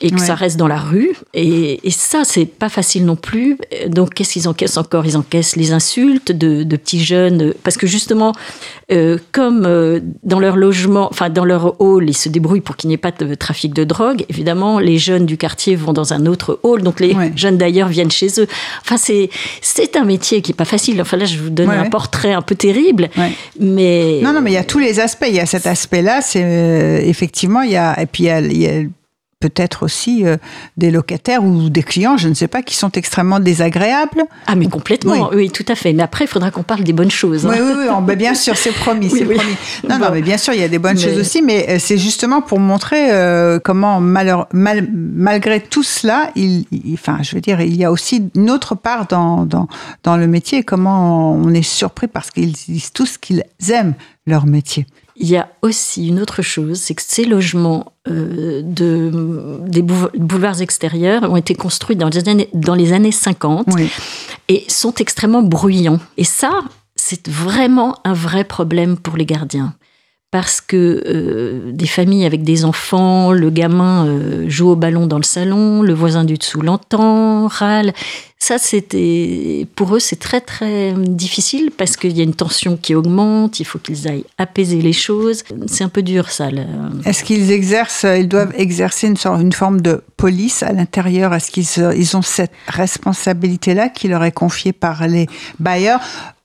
[0.00, 1.14] et que ça reste dans la rue.
[1.34, 3.58] Et, ça, c'est pas facile non plus.
[3.88, 5.04] Donc, qu'est-ce qu'ils encaissent encore?
[5.04, 7.52] Ils encaissent les insultes de, petits jeunes.
[7.62, 8.32] Parce que justement,
[8.92, 12.88] euh, comme euh, dans leur logement, enfin dans leur hall, ils se débrouillent pour qu'il
[12.88, 16.26] n'y ait pas de trafic de drogue, évidemment, les jeunes du quartier vont dans un
[16.26, 16.82] autre hall.
[16.82, 18.46] Donc, les jeunes d'ailleurs viennent chez eux.
[18.82, 21.00] Enfin, c'est, c'est un métier qui est pas facile.
[21.00, 23.08] Enfin, là, je vous donne un portrait un peu terrible.
[23.58, 24.20] Mais...
[24.22, 25.26] Non, non, mais il y a tous les aspects.
[25.28, 28.66] Il y a cet aspect-là, c'est euh, effectivement, il y a, et puis il y
[28.66, 28.82] a,
[29.40, 30.36] peut-être aussi euh,
[30.76, 34.24] des locataires ou des clients, je ne sais pas, qui sont extrêmement désagréables.
[34.46, 35.92] Ah, mais complètement, oui, tout à fait.
[35.92, 37.46] Mais après, il faudra qu'on parle des bonnes choses.
[37.46, 37.50] Hein.
[37.52, 39.56] Oui, oui, oui, bien sûr, c'est promis, c'est promis.
[39.88, 41.98] Non, non, mais bien sûr, il y a des bonnes choses aussi, mais euh, c'est
[41.98, 43.10] justement pour montrer
[43.64, 48.50] comment, mal, malgré tout cela, il, enfin, je veux dire, il y a aussi une
[48.50, 49.68] autre part dans, dans,
[50.02, 53.94] dans le métier, comment on est surpris parce qu'ils disent tous qu'ils aiment
[54.26, 54.86] leur métier.
[55.16, 60.60] Il y a aussi une autre chose, c'est que ces logements euh, de, des boulevards
[60.60, 63.68] extérieurs ont été construits dans les années, dans les années 50
[64.48, 66.00] et sont extrêmement bruyants.
[66.16, 66.60] Et ça,
[66.96, 69.74] c'est vraiment un vrai problème pour les gardiens
[70.34, 75.18] parce que euh, des familles avec des enfants, le gamin euh, joue au ballon dans
[75.18, 77.92] le salon, le voisin du dessous l'entend, râle.
[78.40, 82.96] Ça, c'était pour eux, c'est très très difficile parce qu'il y a une tension qui
[82.96, 83.60] augmente.
[83.60, 85.44] Il faut qu'ils aillent apaiser les choses.
[85.68, 86.48] C'est un peu dur, ça.
[87.04, 91.32] Est-ce qu'ils exercent, ils doivent exercer une, sorte, une forme de police à l'intérieur?
[91.32, 95.28] Est-ce qu'ils ils ont cette responsabilité-là qui leur est confiée par les
[95.60, 96.00] bailleurs?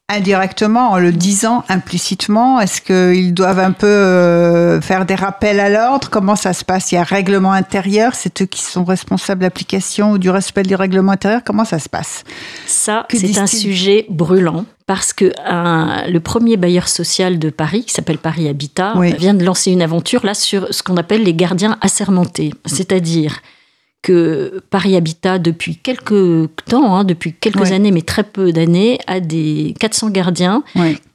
[0.10, 2.60] Indirectement en le disant implicitement.
[2.60, 6.10] Est-ce qu'ils doivent un peu euh, faire des rappels à l'ordre?
[6.10, 6.92] Comment ça se passe?
[6.92, 10.30] Il y a un règlement intérieur, c'est eux qui sont responsables de l'application ou du
[10.30, 11.42] respect du règlement intérieur.
[11.46, 12.24] Comment ça se passe?
[12.66, 15.32] Ça, c'est un sujet brûlant parce que
[16.12, 20.26] le premier bailleur social de Paris, qui s'appelle Paris Habitat, vient de lancer une aventure
[20.26, 23.40] là sur ce qu'on appelle les gardiens assermentés, c'est-à-dire
[24.02, 29.20] que Paris Habitat, depuis quelques temps, hein, depuis quelques années, mais très peu d'années, a
[29.20, 30.64] des 400 gardiens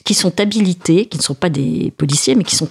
[0.05, 2.69] qui sont habilités, qui ne sont pas des policiers, mais qui sont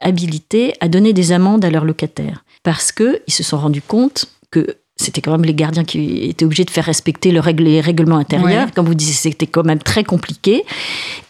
[0.00, 2.44] habilités à donner des amendes à leurs locataires.
[2.62, 6.64] Parce qu'ils se sont rendus compte que c'était quand même les gardiens qui étaient obligés
[6.64, 8.70] de faire respecter le les règlements intérieurs.
[8.72, 10.64] Comme vous disiez, c'était quand même très compliqué.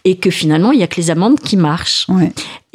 [0.04, 2.06] Et que finalement, il n'y a que les amendes qui marchent.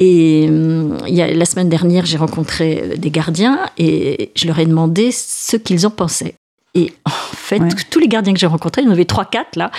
[0.00, 4.46] Et hum, il y a, la semaine dernière, j'ai rencontré euh, des gardiens et je
[4.46, 6.34] leur ai demandé ce qu'ils en pensaient.
[6.74, 9.56] Et en fait, tous les gardiens que j'ai rencontrés, il y en avait trois, quatre
[9.56, 9.72] là,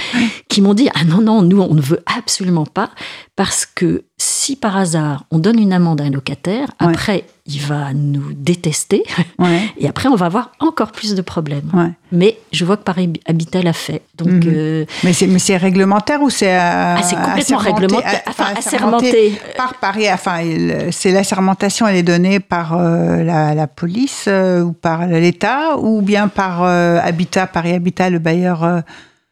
[0.50, 2.92] qui m'ont dit Ah non, non, nous, on ne veut absolument pas,
[3.36, 7.92] parce que si par hasard on donne une amende à un locataire, après il va
[7.92, 9.04] nous détester
[9.80, 11.96] et après on va avoir encore plus de problèmes.
[12.12, 14.04] Mais je vois que Paris Habitat l'a fait.
[14.16, 14.44] Donc, mhm.
[14.46, 19.42] euh, mais c'est réglementaire ou c'est euh, ah, c'est complètement réglementé, enfin, assermenté.
[19.58, 20.12] par Paris.
[20.12, 20.42] Enfin,
[20.92, 26.64] c'est l'assermentation, elle est donnée par euh, la, police ou par l'État ou bien par
[26.64, 28.84] Habitat, Paris Habitat, le bailleur.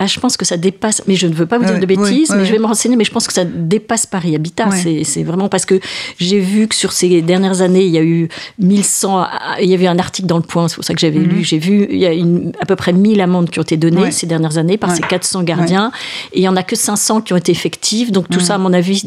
[0.02, 2.30] Ah, je pense que ça dépasse, mais je ne veux pas vous dire de bêtises,
[2.34, 4.70] mais je vais me renseigner, mais je pense que ça dépasse Paris Habitat.
[5.04, 5.82] C'est vraiment parce que
[6.18, 9.28] j'ai vu que sur ces dernières années, il y a eu 1100,
[9.62, 11.44] il y avait un article dans le point, c'est pour ça que j'avais lu, mhm.
[11.44, 14.12] j'ai vu, il y a une, à peu près 1000 amendes qui ont été données
[14.12, 15.92] ces dernières années par ces 400 gardiens,
[16.32, 18.14] et il n'y en a que 500 qui ont été effectives.
[18.14, 19.04] Donc tout ça, à mon avis,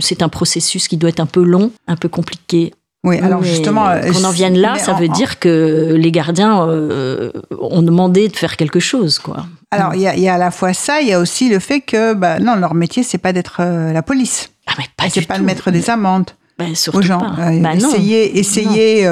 [0.00, 2.72] c'est un processus qui doit être un peu long, un peu compliqué.
[3.02, 7.82] Oui, alors justement, qu'on en vienne là, ça veut dire que les gardiens euh, ont
[7.82, 9.46] demandé de faire quelque chose, quoi.
[9.70, 11.80] Alors il y, y, a à la fois ça, il y a aussi le fait
[11.80, 14.50] que bah, non, leur métier c'est pas d'être euh, la police.
[14.66, 17.20] Ah mais pas C'est pas de mettre des amendes bah, aux gens.
[17.20, 17.50] Pas.
[17.50, 19.08] Euh, bah, essayer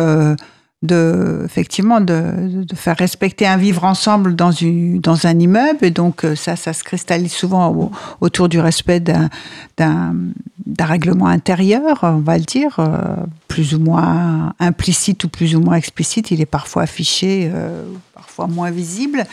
[0.83, 5.85] de effectivement de, de, faire respecter un vivre ensemble dans, une, dans un immeuble.
[5.85, 9.29] Et donc euh, ça ça se cristallise souvent autour du respect d'un,
[9.77, 10.14] d'un,
[10.81, 13.17] règlement intérieur on va le dire euh,
[13.49, 16.31] plus ou moins implicite ou plus ou moins explicite.
[16.31, 19.25] Il est parfois affiché euh, parfois moins visible.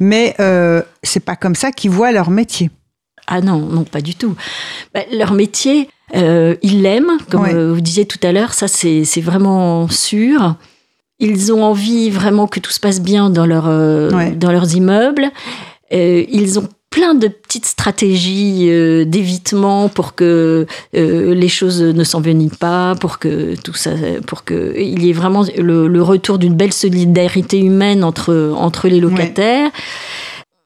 [0.00, 2.70] Mais euh, c'est pas comme ça qu'ils voient leur métier.
[3.26, 4.36] Ah non non pas du tout.
[4.92, 8.52] Bah, leur métier ils l'aiment comme vous disiez tout à l'heure.
[8.52, 10.56] Ça c'est, c'est vraiment sûr
[11.20, 15.30] ils ont envie vraiment que tout se passe bien dans, leur, euh, dans leurs immeubles.
[15.92, 22.56] Euh, ils ont plein de petites stratégies euh, d'évitement pour que les choses ne s'enveniment
[22.58, 23.90] pas, pour que tout ça,
[24.26, 28.98] pour que il y ait vraiment le, retour d'une belle solidarité humaine entre entre les
[28.98, 29.70] locataires.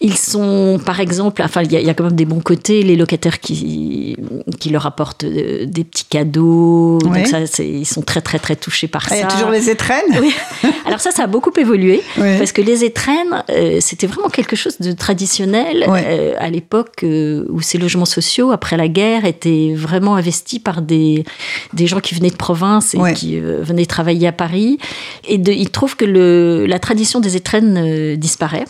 [0.00, 3.38] Ils sont, par exemple, enfin, il y, a quand même des bons côtés, les locataires
[3.38, 4.16] qui,
[4.58, 6.98] qui leur apportent euh, des petits cadeaux.
[6.98, 9.14] Donc ça, ils sont très, très, très touchés par ça.
[9.14, 10.02] Il y a toujours les étrennes?
[10.20, 10.34] Oui.
[10.84, 12.02] Alors ça, ça a beaucoup évolué.
[12.16, 17.60] Parce que les étrennes, euh, c'était vraiment quelque chose de traditionnel euh, à l'époque où
[17.62, 21.24] ces logements sociaux, après la guerre, étaient vraiment investis par des,
[21.72, 24.78] des gens qui venaient de province et qui venaient travailler à Paris.
[25.28, 28.64] Et de, ils trouvent que le, la tradition des étrennes disparaît.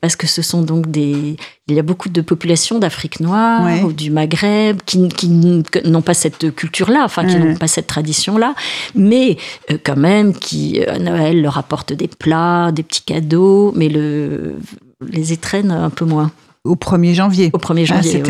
[0.00, 1.36] Parce que ce sont donc des,
[1.68, 6.14] il y a beaucoup de populations d'Afrique noire ou du Maghreb qui, qui n'ont pas
[6.14, 8.54] cette culture-là, enfin qui n'ont pas cette tradition-là,
[8.94, 9.36] mais
[9.70, 14.56] euh, quand même qui à Noël leur apportent des plats, des petits cadeaux, mais le,
[15.00, 16.30] les étrennes un peu moins
[16.64, 17.50] au 1er janvier.
[17.52, 18.22] Au 1er janvier,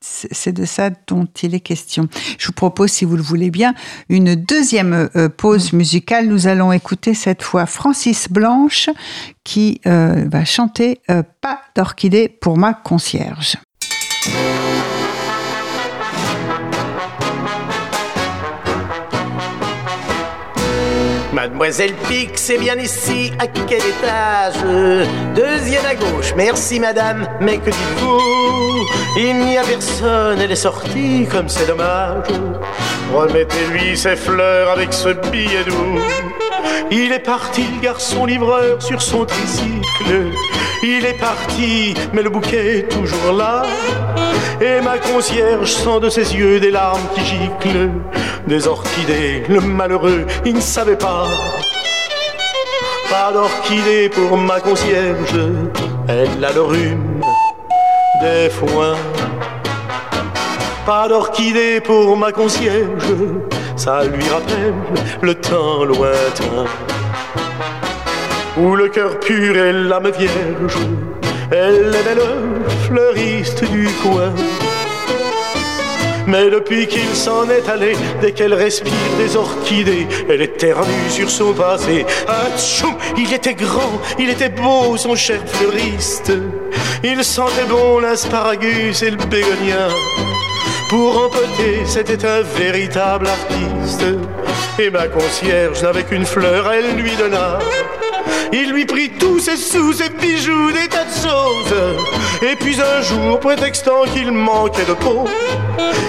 [0.00, 2.08] C'est de ça dont il est question.
[2.38, 3.74] Je vous propose, si vous le voulez bien,
[4.08, 6.26] une deuxième euh, pause musicale.
[6.28, 8.88] Nous allons écouter cette fois Francis Blanche
[9.44, 13.58] qui euh, va chanter euh, Pas d'orchidée pour ma concierge.
[21.42, 24.54] Mademoiselle Pic, c'est bien ici, à quel étage?
[25.34, 28.86] Deuxième à gauche, merci madame, mais que dites-vous?
[29.16, 32.28] Il n'y a personne, elle est sortie, comme c'est dommage.
[33.12, 35.98] Remettez-lui ses fleurs avec ce billet doux.
[36.92, 39.81] Il est parti, le garçon livreur, sur son tricycle.
[40.84, 43.62] Il est parti, mais le bouquet est toujours là.
[44.60, 47.90] Et ma concierge sent de ses yeux des larmes qui giclent.
[48.46, 51.28] Des orchidées, le malheureux, il ne savait pas.
[53.08, 55.38] Pas d'orchidées pour ma concierge,
[56.08, 57.20] elle a le rhume
[58.20, 58.96] des foins.
[60.86, 63.14] Pas d'orchidées pour ma concierge,
[63.76, 64.74] ça lui rappelle
[65.20, 66.64] le temps lointain.
[68.58, 70.76] Où le cœur pur et l'âme vierge,
[71.50, 74.32] elle est le fleuriste du coin.
[76.26, 81.52] Mais depuis qu'il s'en est allé, dès qu'elle respire des orchidées, elle éternue sur son
[81.52, 82.04] passé.
[82.28, 86.32] Atchoum, il était grand, il était beau, son cher fleuriste.
[87.02, 89.88] Il sentait bon l'asparagus et le bégonia.
[90.90, 94.04] Pour empoter, c'était un véritable artiste.
[94.78, 97.58] Et ma concierge n'avait qu'une fleur, elle lui donna.
[98.52, 101.74] Il lui prit tous ses sous, ses bijoux, des tas de choses.
[102.42, 105.24] Et puis un jour, prétextant qu'il manquait de peau,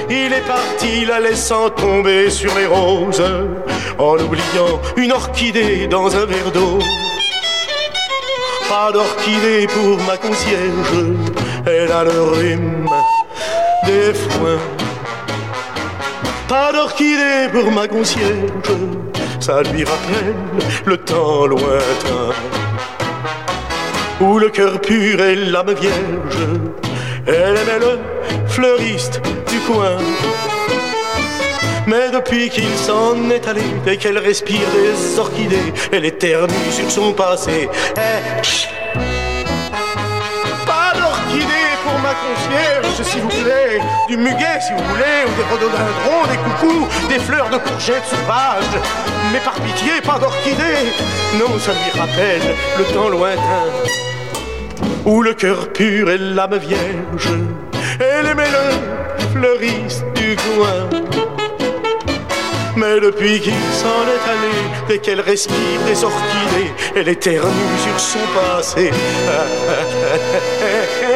[0.10, 3.24] il est parti, la laissant tomber sur les roses,
[3.98, 6.80] en oubliant une orchidée dans un verre d'eau.
[8.68, 11.16] Pas d'orchidée pour ma concierge,
[11.66, 12.90] elle a le rhume
[13.86, 14.60] des foins.
[16.48, 18.74] Pas d'orchidée pour ma concierge,
[19.44, 20.36] ça lui rappelle
[20.86, 22.30] le temps lointain.
[24.22, 26.48] Où le cœur pur et l'âme vierge,
[27.28, 28.00] elle aimait le
[28.48, 29.98] fleuriste du coin.
[31.88, 37.12] Mais depuis qu'il s'en est allé, dès qu'elle respire des orchidées, elle éternue sur son
[37.12, 37.68] passé.
[37.98, 39.13] Eh,
[43.04, 47.50] s'il vous plaît, du muguet, si vous voulez, ou des rhododendrons, des coucous, des fleurs
[47.50, 48.78] de courgettes sauvages.
[49.32, 50.94] Mais par pitié, pas d'orchidées.
[51.38, 53.66] Non, ça lui rappelle le temps lointain
[55.06, 57.30] où le cœur pur et l'âme vierge.
[58.00, 58.72] Elle aimait le
[59.34, 60.90] fleuriste du coin.
[62.76, 64.52] Mais depuis qu'il s'en est allé,
[64.88, 68.90] dès qu'elle respire des orchidées, elle éternue sur son passé.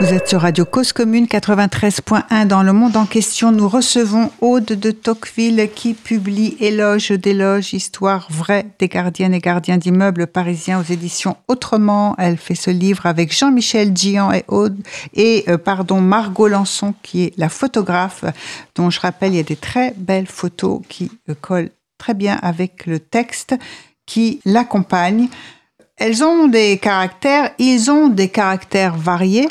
[0.00, 3.52] Vous êtes sur Radio Cause Commune 93.1 dans le monde en question.
[3.52, 9.78] Nous recevons Aude de Tocqueville qui publie Éloge d'éloge, histoire vraie des gardiennes et gardiens
[9.78, 12.16] d'immeubles parisiens aux éditions Autrement.
[12.18, 14.76] Elle fait ce livre avec Jean-Michel Gian et Aude
[15.14, 18.24] et euh, pardon Margot Lançon qui est la photographe
[18.74, 22.36] dont je rappelle il y a des très belles photos qui euh, collent très bien
[22.42, 23.54] avec le texte
[24.06, 25.28] qui l'accompagne.
[25.96, 29.48] Elles ont des caractères, ils ont des caractères variés,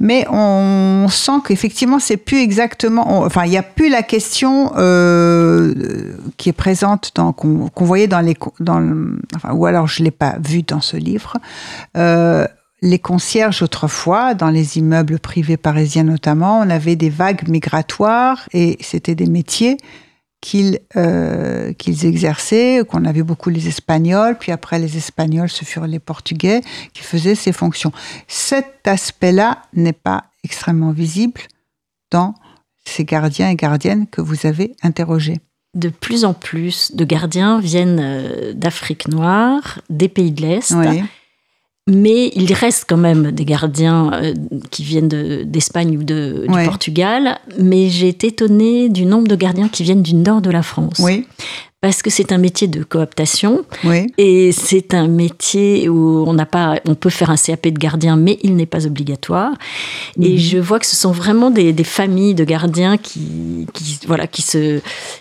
[0.00, 3.22] mais on sent qu'effectivement, c'est plus exactement.
[3.22, 5.74] enfin, il n'y a plus la question euh,
[6.36, 8.36] qui est présente qu'on voyait dans les
[9.52, 11.36] ou alors je l'ai pas vu dans ce livre.
[11.96, 12.46] Euh,
[12.82, 18.76] les concierges autrefois, dans les immeubles privés parisiens notamment, on avait des vagues migratoires et
[18.80, 19.78] c'était des métiers
[20.44, 25.86] qu'ils euh, qu'ils exerçaient, qu'on avait beaucoup les Espagnols, puis après les Espagnols, ce furent
[25.86, 26.60] les Portugais
[26.92, 27.92] qui faisaient ces fonctions.
[28.28, 31.40] Cet aspect-là n'est pas extrêmement visible
[32.10, 32.34] dans
[32.84, 35.40] ces gardiens et gardiennes que vous avez interrogés.
[35.74, 40.74] De plus en plus de gardiens viennent euh, d'Afrique noire, des pays de l'Est.
[41.86, 44.34] Mais il reste quand même des gardiens euh,
[44.70, 47.38] qui viennent d'Espagne ou de, du Portugal.
[47.58, 51.00] Mais j'ai été étonnée du nombre de gardiens qui viennent du nord de la France.
[51.00, 51.26] Oui
[51.84, 53.62] parce que c'est un métier de cooptation
[54.16, 58.16] et c'est un métier où on n'a pas, on peut faire un CAP de gardien,
[58.16, 59.52] mais il n'est pas obligatoire.
[60.18, 60.38] Et mhm.
[60.38, 63.66] je vois que ce sont vraiment des, familles de gardiens qui,
[64.06, 64.80] voilà, qui se,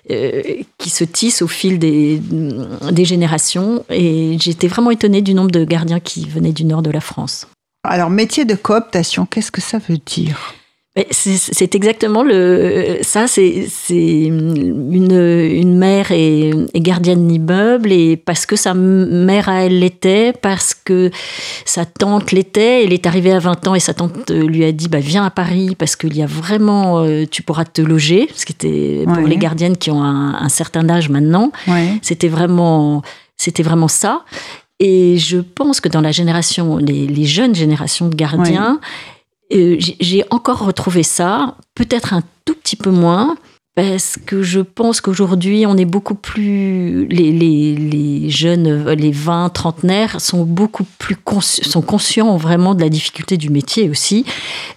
[0.10, 0.42] euh,
[0.78, 2.22] qui se tissent au fil des,
[2.94, 3.84] des générations.
[3.90, 7.46] Et j'étais vraiment étonnée du nombre de gardiens qui venaient du nord de la France.
[7.84, 10.54] Alors, métier de cooptation, qu'est-ce que ça veut dire?
[11.10, 13.26] C'est exactement le ça.
[13.26, 20.34] C'est une, une mère est, gardienne d'immeuble et parce que sa mère à elle l'était,
[20.34, 21.10] parce que
[21.66, 22.84] sa tante l'était.
[22.84, 25.32] Elle est arrivée à 20 ans et sa tante lui a dit bah viens à
[25.32, 28.30] Paris parce qu'il y a vraiment euh, tu pourras te loger.
[28.36, 31.52] Ce qui était pour les gardiennes qui ont un, certain âge maintenant.
[32.04, 33.02] C'était vraiment
[33.36, 34.26] c'était vraiment ça.
[34.80, 38.80] Et je pense que dans la génération, les, les jeunes générations de gardiens,
[39.54, 43.36] euh, j'ai encore retrouvé ça, peut-être un tout petit peu moins,
[43.76, 47.08] parce que je pense qu'aujourd'hui, on est beaucoup plus.
[47.08, 52.90] Les, les, les, jeunes, les 20, trentenaires sont beaucoup plus sont conscients vraiment de la
[52.90, 54.26] difficulté du métier aussi.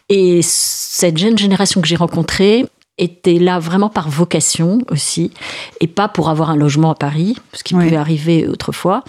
[0.08, 2.64] Et cette jeune génération que j'ai rencontrée,
[2.98, 5.30] était là vraiment par vocation aussi,
[5.80, 9.04] et pas pour avoir un logement à Paris, ce qui pouvait arriver autrefois.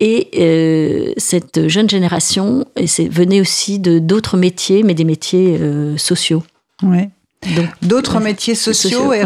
[0.00, 6.42] Et euh, cette jeune génération venait aussi de d'autres métiers, mais des métiers euh, sociaux.
[6.82, 7.08] Oui.
[7.80, 9.22] D'autres métiers sociaux, et,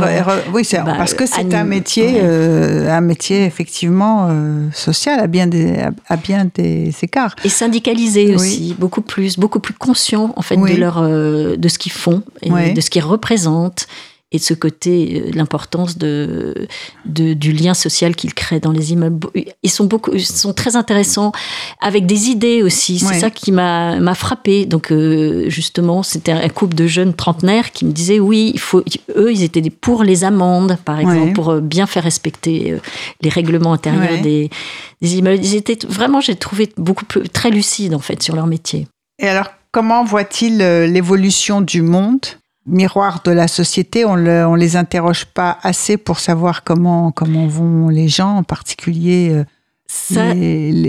[0.52, 4.28] oui, bah, parce que c'est un métier, euh, un métier effectivement
[4.74, 7.34] social à bien des, à, bien des écarts.
[7.44, 11.92] Et syndicalisé aussi, beaucoup plus, beaucoup plus conscient en fait de leur, de ce qu'ils
[11.92, 13.86] font et de ce qu'ils représentent
[14.32, 16.54] et de ce côté, euh, l'importance de,
[17.04, 19.28] du lien social qu'ils créent dans les immeubles.
[19.64, 21.32] Ils sont, beaucoup, ils sont très intéressants,
[21.80, 23.00] avec des idées aussi.
[23.00, 24.66] C'est ça qui m'a frappé.
[24.66, 28.84] Donc, euh, justement, c'était un couple de jeunes trentenaires qui me disaient oui, il faut,
[29.16, 32.76] eux, ils étaient pour les amendes, par exemple, pour euh, bien faire respecter
[33.22, 34.48] les règlements intérieurs des,
[35.02, 35.44] des, immeubles.
[35.44, 38.86] Ils étaient vraiment, j'ai trouvé beaucoup plus, très lucides, en fait, sur leur métier.
[39.18, 42.26] Et alors, comment voit-il l'évolution du monde?
[42.66, 47.88] Miroir de la société, on ne les interroge pas assez pour savoir comment, comment vont
[47.88, 49.44] les gens, en particulier euh,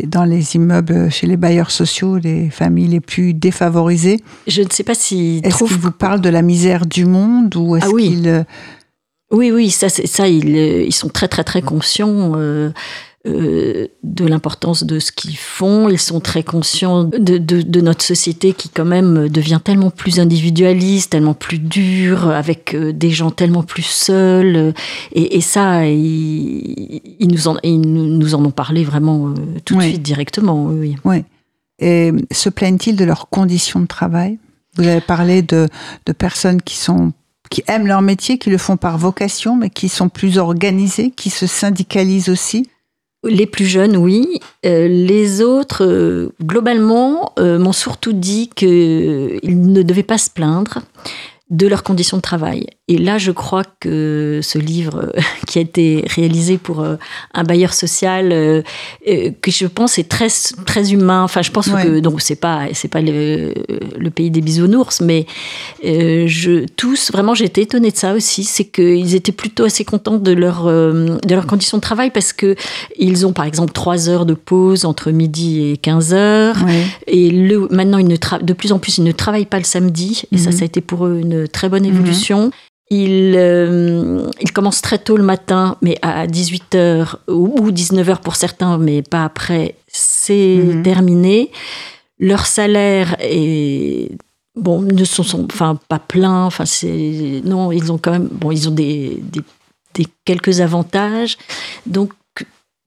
[0.05, 4.21] dans les immeubles chez les bailleurs sociaux, les familles les plus défavorisées.
[4.47, 5.41] Je ne sais pas si...
[5.43, 8.21] Est-ce qu'ils vous parlent de la misère du monde ou est-ce ah oui.
[8.25, 8.43] Euh,
[9.31, 12.33] oui, oui, ça, ça ils, euh, ils, sont très, très, très conscients.
[12.35, 12.71] Euh,
[13.23, 15.89] de l'importance de ce qu'ils font.
[15.89, 21.33] Ils sont très conscients de, notre société qui quand même devient tellement plus individualiste, tellement
[21.33, 24.73] plus dure, avec euh, des gens tellement plus seuls.
[25.13, 29.33] Et, ça, ils, nous en, nous en ont parlé vraiment euh,
[29.65, 30.65] tout de suite, directement.
[30.65, 30.95] Oui.
[31.03, 31.23] oui.
[31.79, 34.39] Et se plaignent-ils de leurs conditions de travail?
[34.77, 35.67] Vous avez parlé de,
[36.05, 37.11] de personnes qui sont
[37.49, 41.29] qui aiment leur métier, qui le font par vocation, mais qui sont plus organisées, qui
[41.29, 42.69] se syndicalisent aussi?
[43.23, 44.39] Les plus jeunes, oui.
[44.65, 50.79] Euh, les autres, euh, globalement, euh, m'ont surtout dit qu'ils ne devaient pas se plaindre
[51.51, 52.65] de leurs conditions de travail.
[52.87, 55.13] Et là, je crois que ce livre
[55.47, 56.95] qui a été réalisé pour euh,
[57.33, 58.61] un bailleur social, euh,
[59.07, 60.27] euh, que je pense est très
[60.65, 61.23] très humain.
[61.23, 63.53] Enfin, je pense que donc c'est pas c'est pas le,
[64.13, 65.25] pays des bisounours, mais
[65.83, 68.45] je tous vraiment j'ai été étonnée de ça aussi.
[68.45, 72.55] C'est qu'ils étaient plutôt assez contents de leur de leurs conditions de travail parce que
[72.97, 76.57] ils ont par exemple trois heures de pause entre midi et 15 heures.
[77.07, 80.23] Et le, maintenant, ils ne de plus en plus, ils ne travaillent pas le samedi.
[80.31, 80.57] Et ça, mhm.
[80.57, 81.95] ça a été pour eux une très bonne mhm.
[81.95, 82.51] évolution.
[82.89, 88.77] Il, euh, il, commence très tôt le matin, mais à 18h ou 19h pour certains,
[88.77, 90.83] mais pas après, c'est mhm.
[90.83, 91.51] terminé.
[92.19, 94.11] Leur salaire est
[94.55, 98.51] bon, ne sont, sont enfin pas plein, enfin c'est non, ils ont quand même bon,
[98.51, 99.41] ils ont des, des
[99.93, 101.37] des quelques avantages.
[101.85, 102.13] Donc,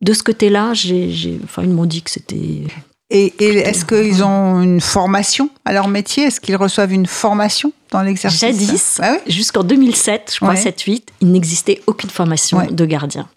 [0.01, 2.63] de ce côté-là, j'ai, enfin, ils m'ont dit que c'était.
[3.11, 6.25] Et, est-ce qu'ils ont une formation à leur métier?
[6.25, 8.41] Est-ce qu'ils reçoivent une formation dans l'exercice?
[8.41, 13.29] Jadis, ah jusqu'en 2007, je crois, 7-8, il n'existait aucune formation de gardien.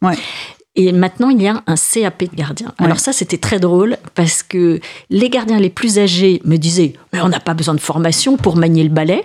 [0.79, 2.71] Et maintenant, il y a un CAP de gardien.
[2.77, 7.21] Alors ça, c'était très drôle parce que les gardiens les plus âgés me disaient mais
[7.21, 9.23] on n'a pas besoin de formation pour manier le balai.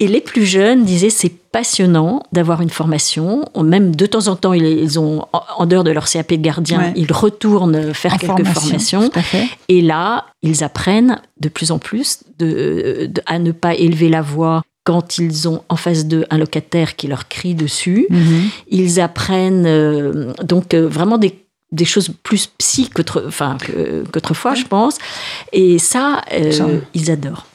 [0.00, 3.44] Et les plus jeunes disaient c'est passionnant d'avoir une formation.
[3.62, 7.12] Même de temps en temps, ils ont en dehors de leur CAP de gardien, ils
[7.12, 9.10] retournent faire quelques formations.
[9.68, 14.62] Et là, ils apprennent de plus en plus de, à ne pas élever la voix
[14.84, 18.06] quand ils ont en face d'eux un locataire qui leur crie dessus.
[18.10, 18.50] Mhm.
[18.68, 21.38] Ils apprennent euh, donc euh, vraiment des,
[21.70, 24.98] des, choses plus psy qu'autrefois, je pense.
[25.52, 27.46] Et ça, euh, ils adorent.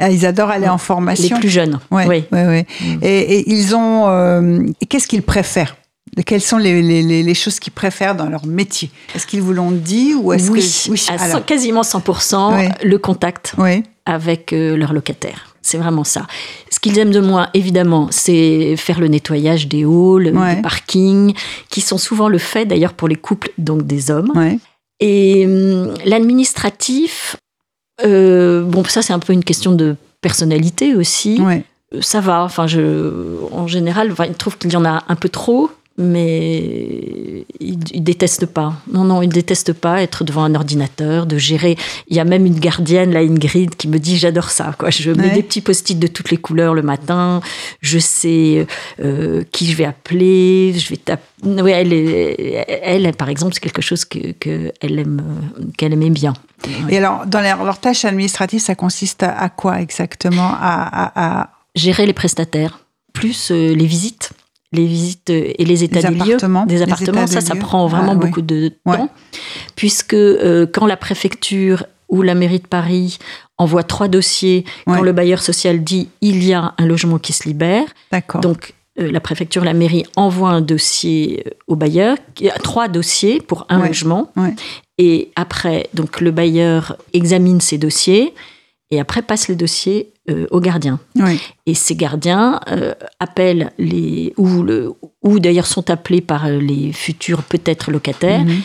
[0.00, 1.36] Ah, ils adorent aller en formation.
[1.36, 1.80] Les plus jeunes.
[1.90, 2.04] oui.
[2.06, 2.62] oui, oui.
[2.62, 2.98] Mm.
[3.02, 4.72] Et, ils ont.
[4.88, 5.76] Qu'est-ce qu'ils préfèrent?
[6.24, 8.90] Quelles sont les, les, les choses qu'ils préfèrent dans leur métier?
[9.14, 10.90] Est-ce qu'ils vous l'ont dit ou est-ce oui, que...
[10.90, 13.54] oui, à quasiment 100%, le contact
[14.06, 15.47] avec leur locataire.
[15.62, 16.26] C'est vraiment ça.
[16.70, 21.34] Ce qu'ils aiment de moi, évidemment, c'est faire le nettoyage des halls, des parkings,
[21.70, 24.32] qui sont souvent le fait d'ailleurs pour les couples, donc des hommes.
[25.00, 27.36] Et hum, l'administratif,
[28.04, 31.40] euh, bon, ça c'est un peu une question de personnalité aussi.
[32.00, 35.70] Ça va, enfin, je, en général, enfin, trouve qu'il y en a un peu trop
[35.98, 38.74] mais il, ne déteste pas.
[38.92, 41.76] Non, non, il déteste pas être devant un ordinateur, de gérer.
[42.06, 44.74] Il y a même une gardienne, la Ingrid, qui me dit j'adore ça.
[44.78, 44.90] Quoi.
[44.90, 47.40] Je mets des petits post-it de toutes les couleurs le matin.
[47.80, 48.66] Je sais
[49.00, 50.72] euh, qui je vais appeler.
[50.78, 51.22] Je vais taper.
[51.44, 55.22] Oui, elle, elle, par exemple, c'est quelque chose que, elle aime,
[55.76, 56.32] qu'elle aimait bien.
[56.88, 60.52] Et alors, dans leur, tâche administrative, ça consiste à, quoi exactement?
[60.60, 62.80] À, Gérer les prestataires,
[63.12, 64.32] plus euh, les visites
[64.72, 66.36] les visites et les états des lieux.
[66.66, 69.08] des appartements, ça, ça prend vraiment ah, beaucoup de temps,
[69.76, 73.18] puisque euh, quand la préfecture ou la mairie de Paris
[73.56, 77.48] envoie trois dossiers, quand le bailleur social dit il y a un logement qui se
[77.48, 77.84] libère,
[78.42, 82.16] donc euh, la préfecture, la mairie envoie un dossier euh, au bailleur,
[82.62, 84.32] trois dossiers pour un logement,
[84.98, 88.34] et après, donc le bailleur examine ces dossiers
[88.90, 90.98] et après passe les dossiers euh, aux gardiens.
[91.66, 97.42] Et ces gardiens euh, appellent les ou, le, ou d'ailleurs sont appelés par les futurs
[97.42, 98.44] peut-être locataires.
[98.44, 98.60] Mhm.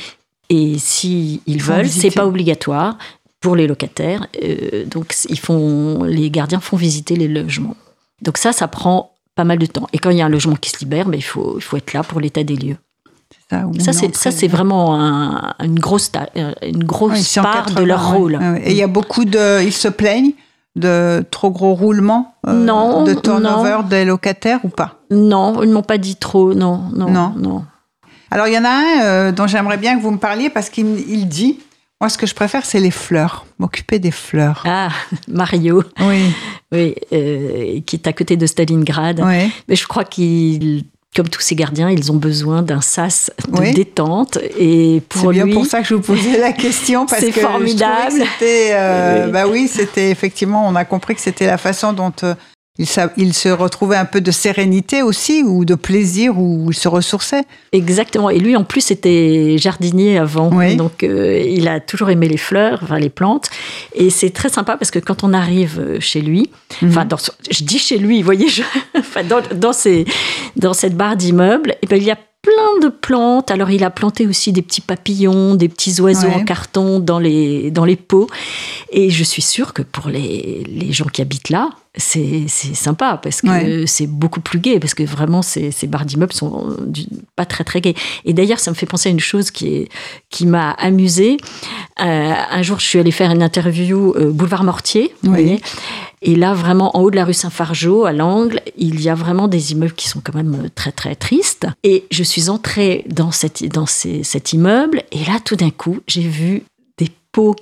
[0.50, 2.98] Et s'ils ils veulent, c'est pas obligatoire
[3.40, 4.28] pour les locataires.
[4.42, 7.76] Euh, donc ils font, les gardiens font visiter les logements.
[8.22, 9.88] Donc ça, ça prend pas mal de temps.
[9.94, 11.78] Et quand il y a un logement qui se libère, ben, il, faut, il faut
[11.78, 12.78] être là pour l'état des lieux.
[13.50, 14.96] Ça, c'est, ça, c'est vraiment
[15.60, 16.12] une grosse,
[16.64, 18.40] une grosse part de leur rôle.
[18.64, 19.64] Et il y a beaucoup de.
[19.64, 20.34] Ils se plaignent
[20.76, 25.00] de trop gros roulements euh, non, de turnover des locataires ou pas?
[25.12, 27.66] Non, ils ne m'ont pas dit trop, non, non, non.
[28.32, 30.72] Alors il y en a un euh, dont j'aimerais bien que vous me parliez parce
[30.72, 31.60] qu'il dit,
[32.02, 34.64] moi ce que je préfère c'est les fleurs, m'occuper des fleurs.
[34.66, 34.90] Ah,
[35.28, 35.84] Mario.
[36.00, 36.34] Oui.
[36.72, 39.22] Oui, euh, qui est à côté de Stalingrad.
[39.24, 39.52] Oui.
[39.68, 40.86] Mais je crois qu'il
[41.16, 44.40] comme tous ces gardiens, ils ont besoin d'un sas de détente.
[44.58, 47.42] Et pour C'est bien pour ça que je vous posais la question parce c'est que
[47.42, 48.12] formidable.
[48.12, 52.34] c'était, euh, bah oui, c'était effectivement, on a compris que c'était la façon dont euh,
[52.80, 57.44] il, se retrouvait un peu de sérénité aussi, ou de plaisir, où il se ressourçait.
[57.72, 58.32] Exactement.
[58.32, 60.50] Et lui, en plus, était jardinier avant.
[60.76, 63.52] Donc, euh, il a toujours aimé les fleurs, enfin, les plantes.
[63.94, 66.50] Et c'est très sympa parce que quand on arrive chez lui,
[66.82, 66.90] mhm.
[66.90, 67.08] enfin,
[67.52, 68.64] je dis chez lui, vous voyez, je,
[69.30, 69.72] dans, dans,
[70.56, 73.52] dans cette barre d'immeuble, eh ben, il y a plein de plantes.
[73.52, 77.70] Alors, il a planté aussi des petits papillons, des petits oiseaux en carton dans les,
[77.70, 78.28] dans les pots.
[78.92, 83.42] Et je suis sûre que pour les, les gens qui habitent là, c'est sympa parce
[83.42, 86.76] que c'est beaucoup plus gai parce que vraiment ces, ces barres d'immeubles sont
[87.36, 87.94] pas très très gaies.
[88.26, 89.90] Et d'ailleurs, ça me fait penser à une chose qui est
[90.30, 91.38] qui m'a amusée.
[92.02, 95.62] Euh, un jour, je suis allée faire une interview euh, boulevard Mortier, vous voyez,
[96.24, 99.48] et là vraiment en haut de la rue Saint-Fargeau, à l'angle, il y a vraiment
[99.48, 101.68] des immeubles qui sont quand même très très tristes.
[101.84, 106.00] Et je suis entrée dans cette dans ces, cet immeuble et là, tout d'un coup,
[106.08, 106.64] j'ai vu
[106.98, 107.56] des pots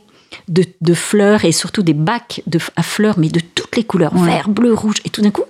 [0.48, 4.50] de, fleurs et surtout des bacs de, à fleurs, mais de toutes les couleurs, vert,
[4.50, 4.98] bleu, rouge.
[5.06, 5.44] Et tout d'un coup,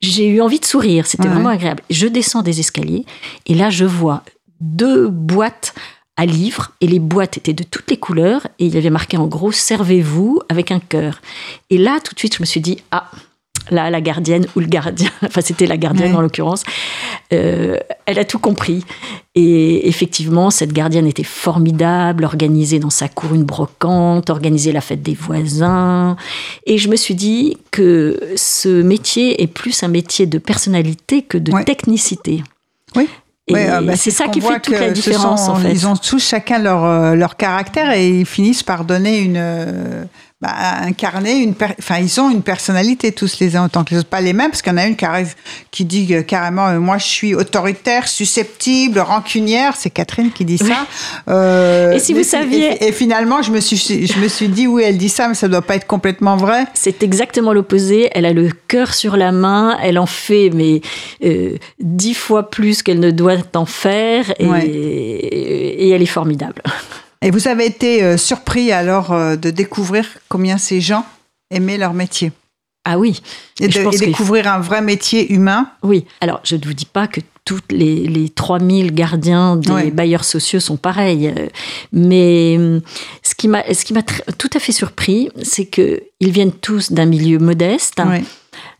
[0.00, 1.06] j'ai eu envie de sourire.
[1.06, 1.82] C'était vraiment agréable.
[1.90, 3.04] Je descends des escaliers
[3.46, 4.22] et là, je vois
[4.60, 5.74] deux boîtes
[6.16, 9.18] à livres et les boîtes étaient de toutes les couleurs et il y avait marqué
[9.18, 11.20] en gros servez-vous avec un cœur.
[11.68, 13.10] Et là, tout de suite, je me suis dit ah
[13.70, 16.62] là, la gardienne ou le gardien, enfin c'était la gardienne en l'occurrence,
[17.32, 18.84] euh, elle a tout compris.
[19.34, 25.02] Et effectivement, cette gardienne était formidable, organisée dans sa cour une brocante, organisée la fête
[25.02, 26.16] des voisins.
[26.64, 31.36] Et je me suis dit que ce métier est plus un métier de personnalité que
[31.36, 32.42] de technicité.
[32.94, 33.08] Oui.
[33.48, 35.70] Et bah, c'est ça qui fait toute la différence, en fait.
[35.70, 40.08] Ils ont tous chacun leur, leur caractère et ils finissent par donner une
[40.42, 40.50] bah,
[40.82, 44.10] incarner une enfin ils ont une personnalité tous les uns autant que les autres.
[44.10, 45.34] Pas les mêmes parce qu'il y en a une qui, arrive,
[45.70, 49.76] qui dit carrément euh, moi je suis autoritaire susceptible rancunière.
[49.76, 50.86] C'est Catherine qui dit ça.
[51.28, 54.82] Euh, et si vous saviez et, finalement je me suis je me suis dit oui
[54.84, 56.66] elle dit ça mais ça doit pas être complètement vrai.
[56.74, 58.10] C'est exactement l'opposé.
[58.12, 59.78] Elle a le cœur sur la main.
[59.82, 60.82] Elle en fait mais
[61.24, 64.34] euh, dix fois plus qu'elle ne doit en faire.
[64.38, 66.62] Et, et elle est formidable
[67.22, 71.04] et vous avez été euh, surpris alors euh, de découvrir combien ces gens
[71.50, 72.32] aimaient leur métier.
[72.84, 73.20] Ah oui.
[73.60, 75.70] Et, de, découvrir un vrai métier humain.
[75.82, 76.04] Oui.
[76.20, 80.60] Alors, je ne vous dis pas que tous les, les 3000 gardiens des bailleurs sociaux
[80.60, 81.28] sont pareils.
[81.28, 81.48] Euh,
[81.92, 82.56] mais
[83.22, 87.06] ce qui m'a, ce qui m'a tout à fait surpris, c'est qu'ils viennent tous d'un
[87.06, 88.00] milieu modeste.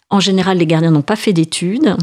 [0.08, 1.96] En général, les gardiens n'ont pas fait d'études.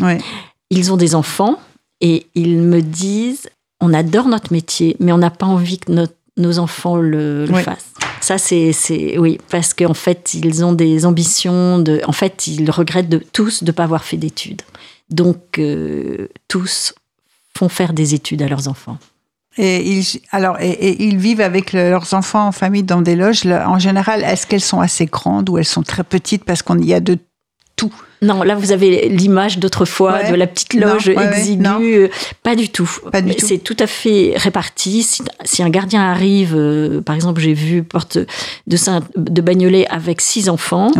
[0.69, 1.57] Ils ont des enfants
[2.01, 6.13] et ils me disent on adore notre métier, mais on n'a pas envie que notre
[6.37, 7.93] nos enfants le, fassent.
[8.21, 11.79] Ça, c'est, oui, parce qu'en fait, ils ont des ambitions.
[11.79, 14.61] De, en fait, ils regrettent de, tous de ne pas avoir fait d'études.
[15.09, 16.93] Donc, euh, tous
[17.57, 18.97] font faire des études à leurs enfants.
[19.57, 23.45] Et ils, alors, et, ils vivent avec leurs enfants en famille dans des loges.
[23.45, 26.93] En général, est-ce qu'elles sont assez grandes ou elles sont très petites parce qu'il y
[26.93, 27.17] a de
[27.75, 27.93] tout?
[28.23, 32.09] Non, là vous avez l'image d'autrefois de la petite loge exiguë.
[32.41, 32.89] Pas du tout.
[33.39, 35.03] C'est tout à fait réparti.
[35.43, 38.17] Si, un gardien arrive, euh, par exemple, j'ai vu porte
[38.67, 40.91] de Saint, de Bagnolet avec six enfants.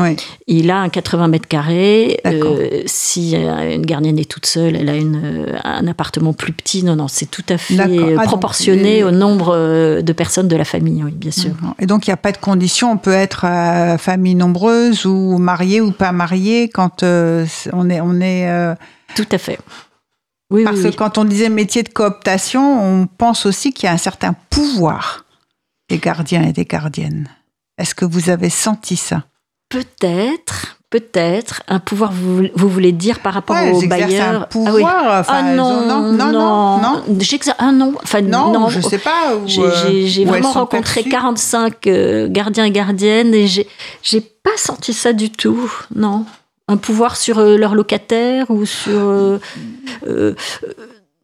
[0.47, 2.19] Il a un 80 mètres carrés.
[2.25, 6.83] Euh, si une gardienne est toute seule, elle a une, euh, un appartement plus petit.
[6.83, 7.77] Non, non, c'est tout à fait
[8.17, 11.51] ah, proportionné au nombre de personnes de la famille, oui, bien sûr.
[11.79, 12.91] Et donc il n'y a pas de condition.
[12.91, 13.45] On peut être
[13.97, 17.12] famille nombreuse ou mariée ou pas mariée quand euh,
[17.71, 18.49] on est, on est.
[18.49, 18.75] Euh,
[19.15, 19.59] Tout à fait.
[20.53, 23.93] Oui, Parce que quand on disait métier de cooptation, on pense aussi qu'il y a
[23.93, 25.25] un certain pouvoir
[25.89, 27.27] des gardiens et des gardiennes.
[27.79, 29.23] Est-ce que vous avez senti ça?
[29.69, 34.43] Peut-être, peut-être un pouvoir, vous, vous, voulez dire par rapport aux bailleurs?
[34.43, 37.03] Un pouvoir, ah, non, non, non, non, non,
[37.57, 39.33] Ah non, enfin, non, je sais pas.
[39.47, 41.89] J'ai euh, vraiment rencontré 45
[42.27, 46.27] gardiens et gardiennes et j'ai pas senti ça du tout, non
[46.67, 48.99] un pouvoir sur euh, leurs locataires ou sur...
[48.99, 49.39] Euh,
[50.07, 50.33] euh,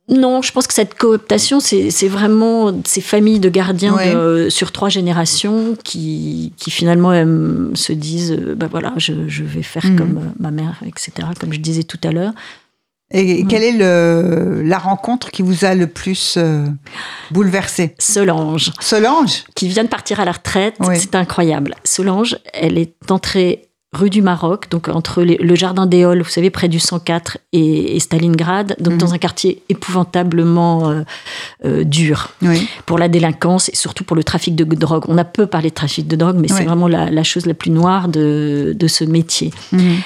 [0.09, 3.95] non, je pense que cette cooptation, c'est vraiment ces familles de gardiens
[4.49, 7.11] sur trois générations qui, qui finalement
[7.75, 9.95] se disent, ben voilà, je, vais faire mhm.
[9.95, 12.33] comme ma mère, etc., comme je disais tout à l'heure.
[13.11, 16.39] Et quelle est le, la rencontre qui vous a le plus
[17.29, 17.93] bouleversé?
[17.99, 18.71] Solange.
[18.79, 19.43] Solange?
[19.53, 20.73] Qui vient de partir à la retraite.
[20.95, 21.75] C'est incroyable.
[21.83, 26.51] Solange, elle est entrée rue du Maroc, donc entre le jardin des Halles, vous savez,
[26.51, 29.13] près du 104 et, Stalingrad, donc dans mhm.
[29.13, 31.01] un quartier épouvantablement euh,
[31.65, 32.29] euh, dur
[32.85, 35.05] pour la délinquance et surtout pour le trafic de drogue.
[35.07, 37.71] On a peu parlé de trafic de drogue, mais c'est vraiment la, chose la plus
[37.71, 39.51] noire de, ce métier.
[39.71, 39.97] Mhm.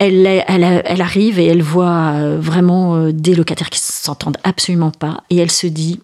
[0.00, 5.24] Elle, elle, elle, arrive et elle voit euh, vraiment des locataires qui s'entendent absolument pas
[5.28, 6.00] et elle se dit,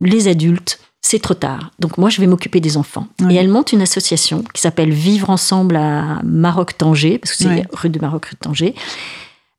[0.00, 1.70] les adultes, c'est trop tard.
[1.78, 3.06] Donc moi, je vais m'occuper des enfants.
[3.30, 7.88] Et elle monte une association qui s'appelle Vivre ensemble à Maroc-Tanger, parce que c'est rue
[7.88, 8.74] de Maroc-Tanger.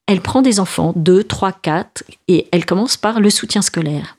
[0.05, 4.17] Elle prend des enfants, 2, 3, 4, et elle commence par le soutien scolaire.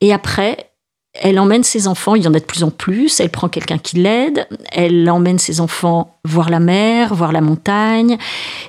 [0.00, 0.70] Et après,
[1.14, 3.78] elle emmène ses enfants, il y en a de plus en plus, elle prend quelqu'un
[3.78, 8.18] qui l'aide, elle emmène ses enfants voir la mer, voir la montagne,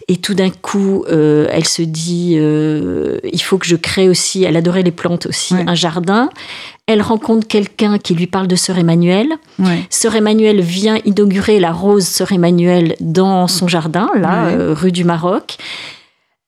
[0.07, 4.43] et tout d'un coup, euh, elle se dit, euh, il faut que je crée aussi,
[4.43, 6.29] elle adorait les plantes aussi, un jardin.
[6.87, 9.29] Elle rencontre quelqu'un qui lui parle de Sœur Emmanuel.
[9.89, 15.03] Sœur Emmanuel vient inaugurer la rose Sœur Emmanuel dans son jardin, là, euh, rue du
[15.03, 15.57] Maroc.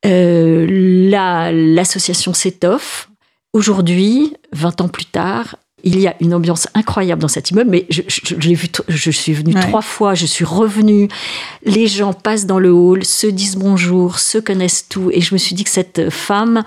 [0.03, 3.09] là, l'association s'étoffe.
[3.53, 5.55] Aujourd'hui, 20 ans plus tard,
[5.87, 8.01] il y a une ambiance incroyable dans cet immeuble, mais je,
[8.35, 11.07] l'ai vu, je suis venue trois fois, je suis revenue.
[11.63, 15.37] Les gens passent dans le hall, se disent bonjour, se connaissent tout, et je me
[15.37, 16.63] suis dit que cette femme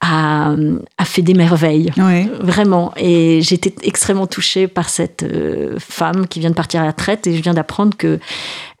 [0.00, 0.56] a,
[1.04, 1.92] fait des merveilles,
[2.40, 2.92] vraiment.
[2.96, 7.26] Et j'étais extrêmement touchée par cette euh, femme qui vient de partir à la retraite,
[7.28, 8.18] et je viens d'apprendre que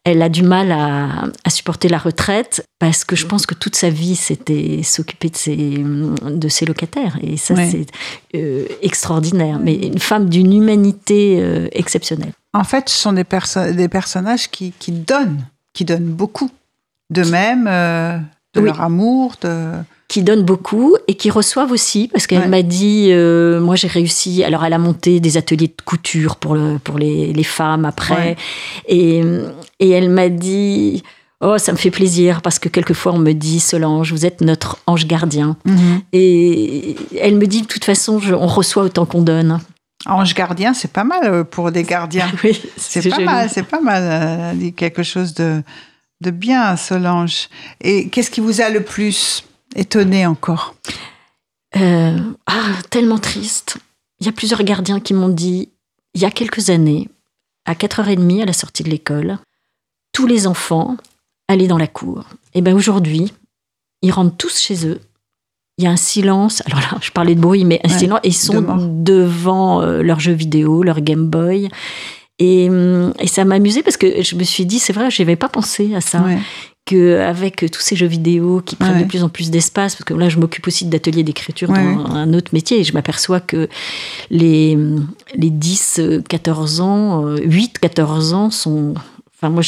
[0.04, 3.90] elle a du mal à, supporter la retraite parce que je pense que toute sa
[3.90, 7.18] vie, c'était s'occuper de ses, de ses locataires.
[7.22, 7.86] Et ça, c'est
[8.34, 9.58] euh, extraordinaire.
[9.58, 12.32] Mais une femme d'une humanité euh, exceptionnelle.
[12.54, 13.24] En fait, ce sont des,
[13.74, 16.50] des personnages qui, donnent, qui donnent beaucoup.
[17.10, 18.18] De même, euh,
[18.54, 19.72] de leur amour, de
[20.08, 24.42] qui donnent beaucoup et qui reçoivent aussi, parce qu'elle m'a dit, euh, moi j'ai réussi,
[24.42, 28.36] alors elle a monté des ateliers de couture pour, le, pour les, les femmes après,
[28.88, 29.22] et,
[29.78, 31.02] et elle m'a dit,
[31.40, 34.78] Oh, ça me fait plaisir parce que quelquefois on me dit Solange, vous êtes notre
[34.88, 35.56] ange gardien.
[35.64, 36.00] Mhm.
[36.12, 39.60] Et elle me dit de toute façon, on reçoit autant qu'on donne.
[40.06, 42.26] Ange gardien, c'est pas mal euh, pour des gardiens.
[42.44, 44.50] oui, c'est pas mal, c'est pas mal.
[44.52, 45.62] Elle dit quelque chose de,
[46.22, 47.48] de bien, Solange.
[47.80, 49.44] Et qu'est-ce qui vous a le plus
[49.76, 50.74] étonné encore
[51.76, 53.78] euh, Ah, tellement triste.
[54.20, 55.70] Il y a plusieurs gardiens qui m'ont dit,
[56.14, 57.08] il y a quelques années,
[57.64, 59.38] à 4h30 à la sortie de l'école,
[60.12, 60.96] tous les enfants
[61.48, 62.24] allaient dans la cour.
[62.54, 63.32] Et bien aujourd'hui,
[64.02, 65.00] ils rentrent tous chez eux.
[65.76, 66.62] Il y a un silence.
[66.66, 68.20] Alors là, je parlais de bruit, mais un silence.
[68.24, 68.62] Ils sont
[69.02, 71.68] devant euh, leurs jeux vidéo, leur Game Boy.
[72.38, 75.36] Et, hum, et ça m'amusait parce que je me suis dit, c'est vrai, je n'avais
[75.36, 76.24] pas pensé à ça.
[76.84, 80.30] Qu'avec tous ces jeux vidéo qui prennent de plus en plus d'espace, parce que là,
[80.30, 83.68] je m'occupe aussi d'ateliers d'écriture dans un autre métier, et je m'aperçois que
[84.30, 84.78] les,
[85.34, 88.94] les 10, 14 ans, 8, euh, 14 ans sont
[89.40, 89.62] Enfin, moi,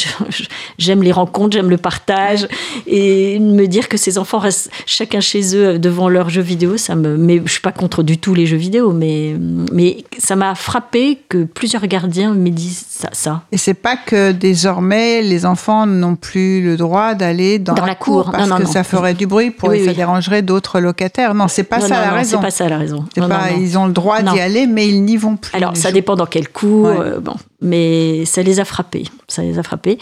[0.78, 2.48] j'aime les rencontres, j'aime le partage.
[2.88, 6.96] Et me dire que ces enfants restent chacun chez eux devant leurs jeux vidéo, ça
[6.96, 7.16] me.
[7.16, 9.36] Mais je suis pas contre du tout les jeux vidéo, mais,
[9.72, 13.10] mais ça m'a frappé que plusieurs gardiens me disent ça.
[13.12, 13.42] ça.
[13.52, 18.30] Et c'est pas que désormais les enfants n'ont plus le droit d'aller dans, la, cour,
[18.32, 21.34] parce que ça ferait du bruit pour ça dérangerait d'autres locataires.
[21.34, 22.38] Non, c'est pas ça la raison.
[22.38, 23.04] C'est pas ça la raison.
[23.16, 25.56] Pas, ils ont le droit d'y aller, mais ils n'y vont plus.
[25.56, 26.88] Alors, ça dépend dans quelle cour.
[26.88, 29.04] Euh, bon, mais ça les a frappés.
[29.28, 29.98] Ça les a frappés.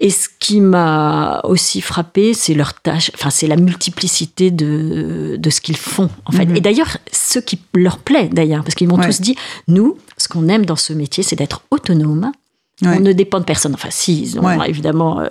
[0.00, 5.50] Et ce qui m'a aussi frappé, c'est leur tâche, enfin, c'est la multiplicité de, de
[5.50, 6.46] ce qu'ils font, en fait.
[6.46, 6.56] Mhm.
[6.56, 9.36] Et d'ailleurs, ce qui leur plaît, d'ailleurs, parce qu'ils m'ont tous dit,
[9.68, 12.32] nous, ce qu'on aime dans ce métier, c'est d'être autonome.
[12.84, 13.74] On ne dépend de personne.
[13.74, 15.28] Enfin, si, ils ont évidemment euh,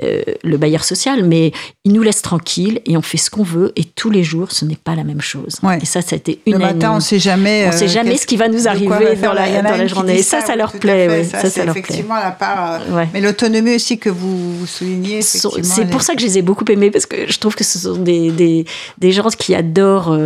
[0.00, 1.50] euh, le bailleur social, mais
[1.84, 3.72] il nous laisse tranquille et on fait ce qu'on veut.
[3.74, 5.56] Et tous les jours, ce n'est pas la même chose.
[5.82, 6.52] Et ça, ça a été une.
[6.52, 7.66] Le matin, on sait jamais.
[7.66, 10.20] On sait euh, jamais ce qui va nous arriver dans la, dans la journée.
[10.20, 11.24] Et ça, ça, leur plaît.
[11.24, 12.80] Ça, ça, effectivement la part.
[12.88, 15.20] Euh, mais l'autonomie aussi que vous soulignez.
[15.22, 17.80] C'est pour ça que je les ai beaucoup aimés parce que je trouve que ce
[17.80, 18.66] sont des, des,
[18.98, 20.16] des gens qui adorent.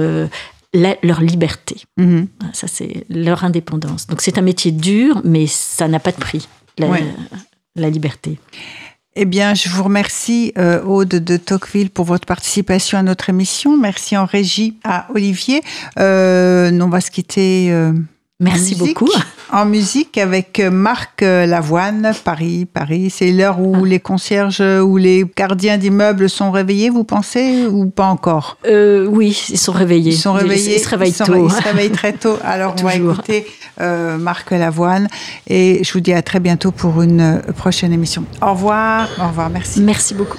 [0.75, 1.77] leur liberté.
[1.97, 2.29] Mhm.
[2.53, 4.07] Ça, c'est leur indépendance.
[4.07, 6.47] Donc, c'est un métier dur, mais ça n'a pas de prix,
[6.77, 6.89] la,
[7.75, 8.39] la liberté.
[9.15, 13.77] Eh bien, je vous remercie, euh, Aude de Tocqueville, pour votre participation à notre émission.
[13.77, 15.61] Merci en régie à Olivier.
[15.99, 17.69] Euh, on va se quitter.
[17.71, 17.93] Euh,
[18.43, 19.09] Merci beaucoup.
[19.53, 23.11] En musique avec Marc Lavoine, Paris, Paris.
[23.11, 23.87] C'est l'heure où ah.
[23.87, 28.57] les concierges ou les gardiens d'immeubles sont réveillés, vous pensez, ou pas encore?
[28.67, 30.13] Euh, Oui, ils sont réveillés.
[30.13, 30.77] Ils sont réveillés.
[30.77, 31.49] Ils, se réveillent tôt.
[31.49, 32.39] Ils se réveillent très tôt.
[32.45, 33.47] Alors, on va écouter
[33.81, 35.09] euh, Marc Lavoine
[35.49, 38.25] et je vous dis à très bientôt pour une prochaine émission.
[38.41, 39.09] Au revoir.
[39.21, 39.51] Au revoir.
[39.51, 39.81] Merci.
[39.81, 40.39] Merci beaucoup.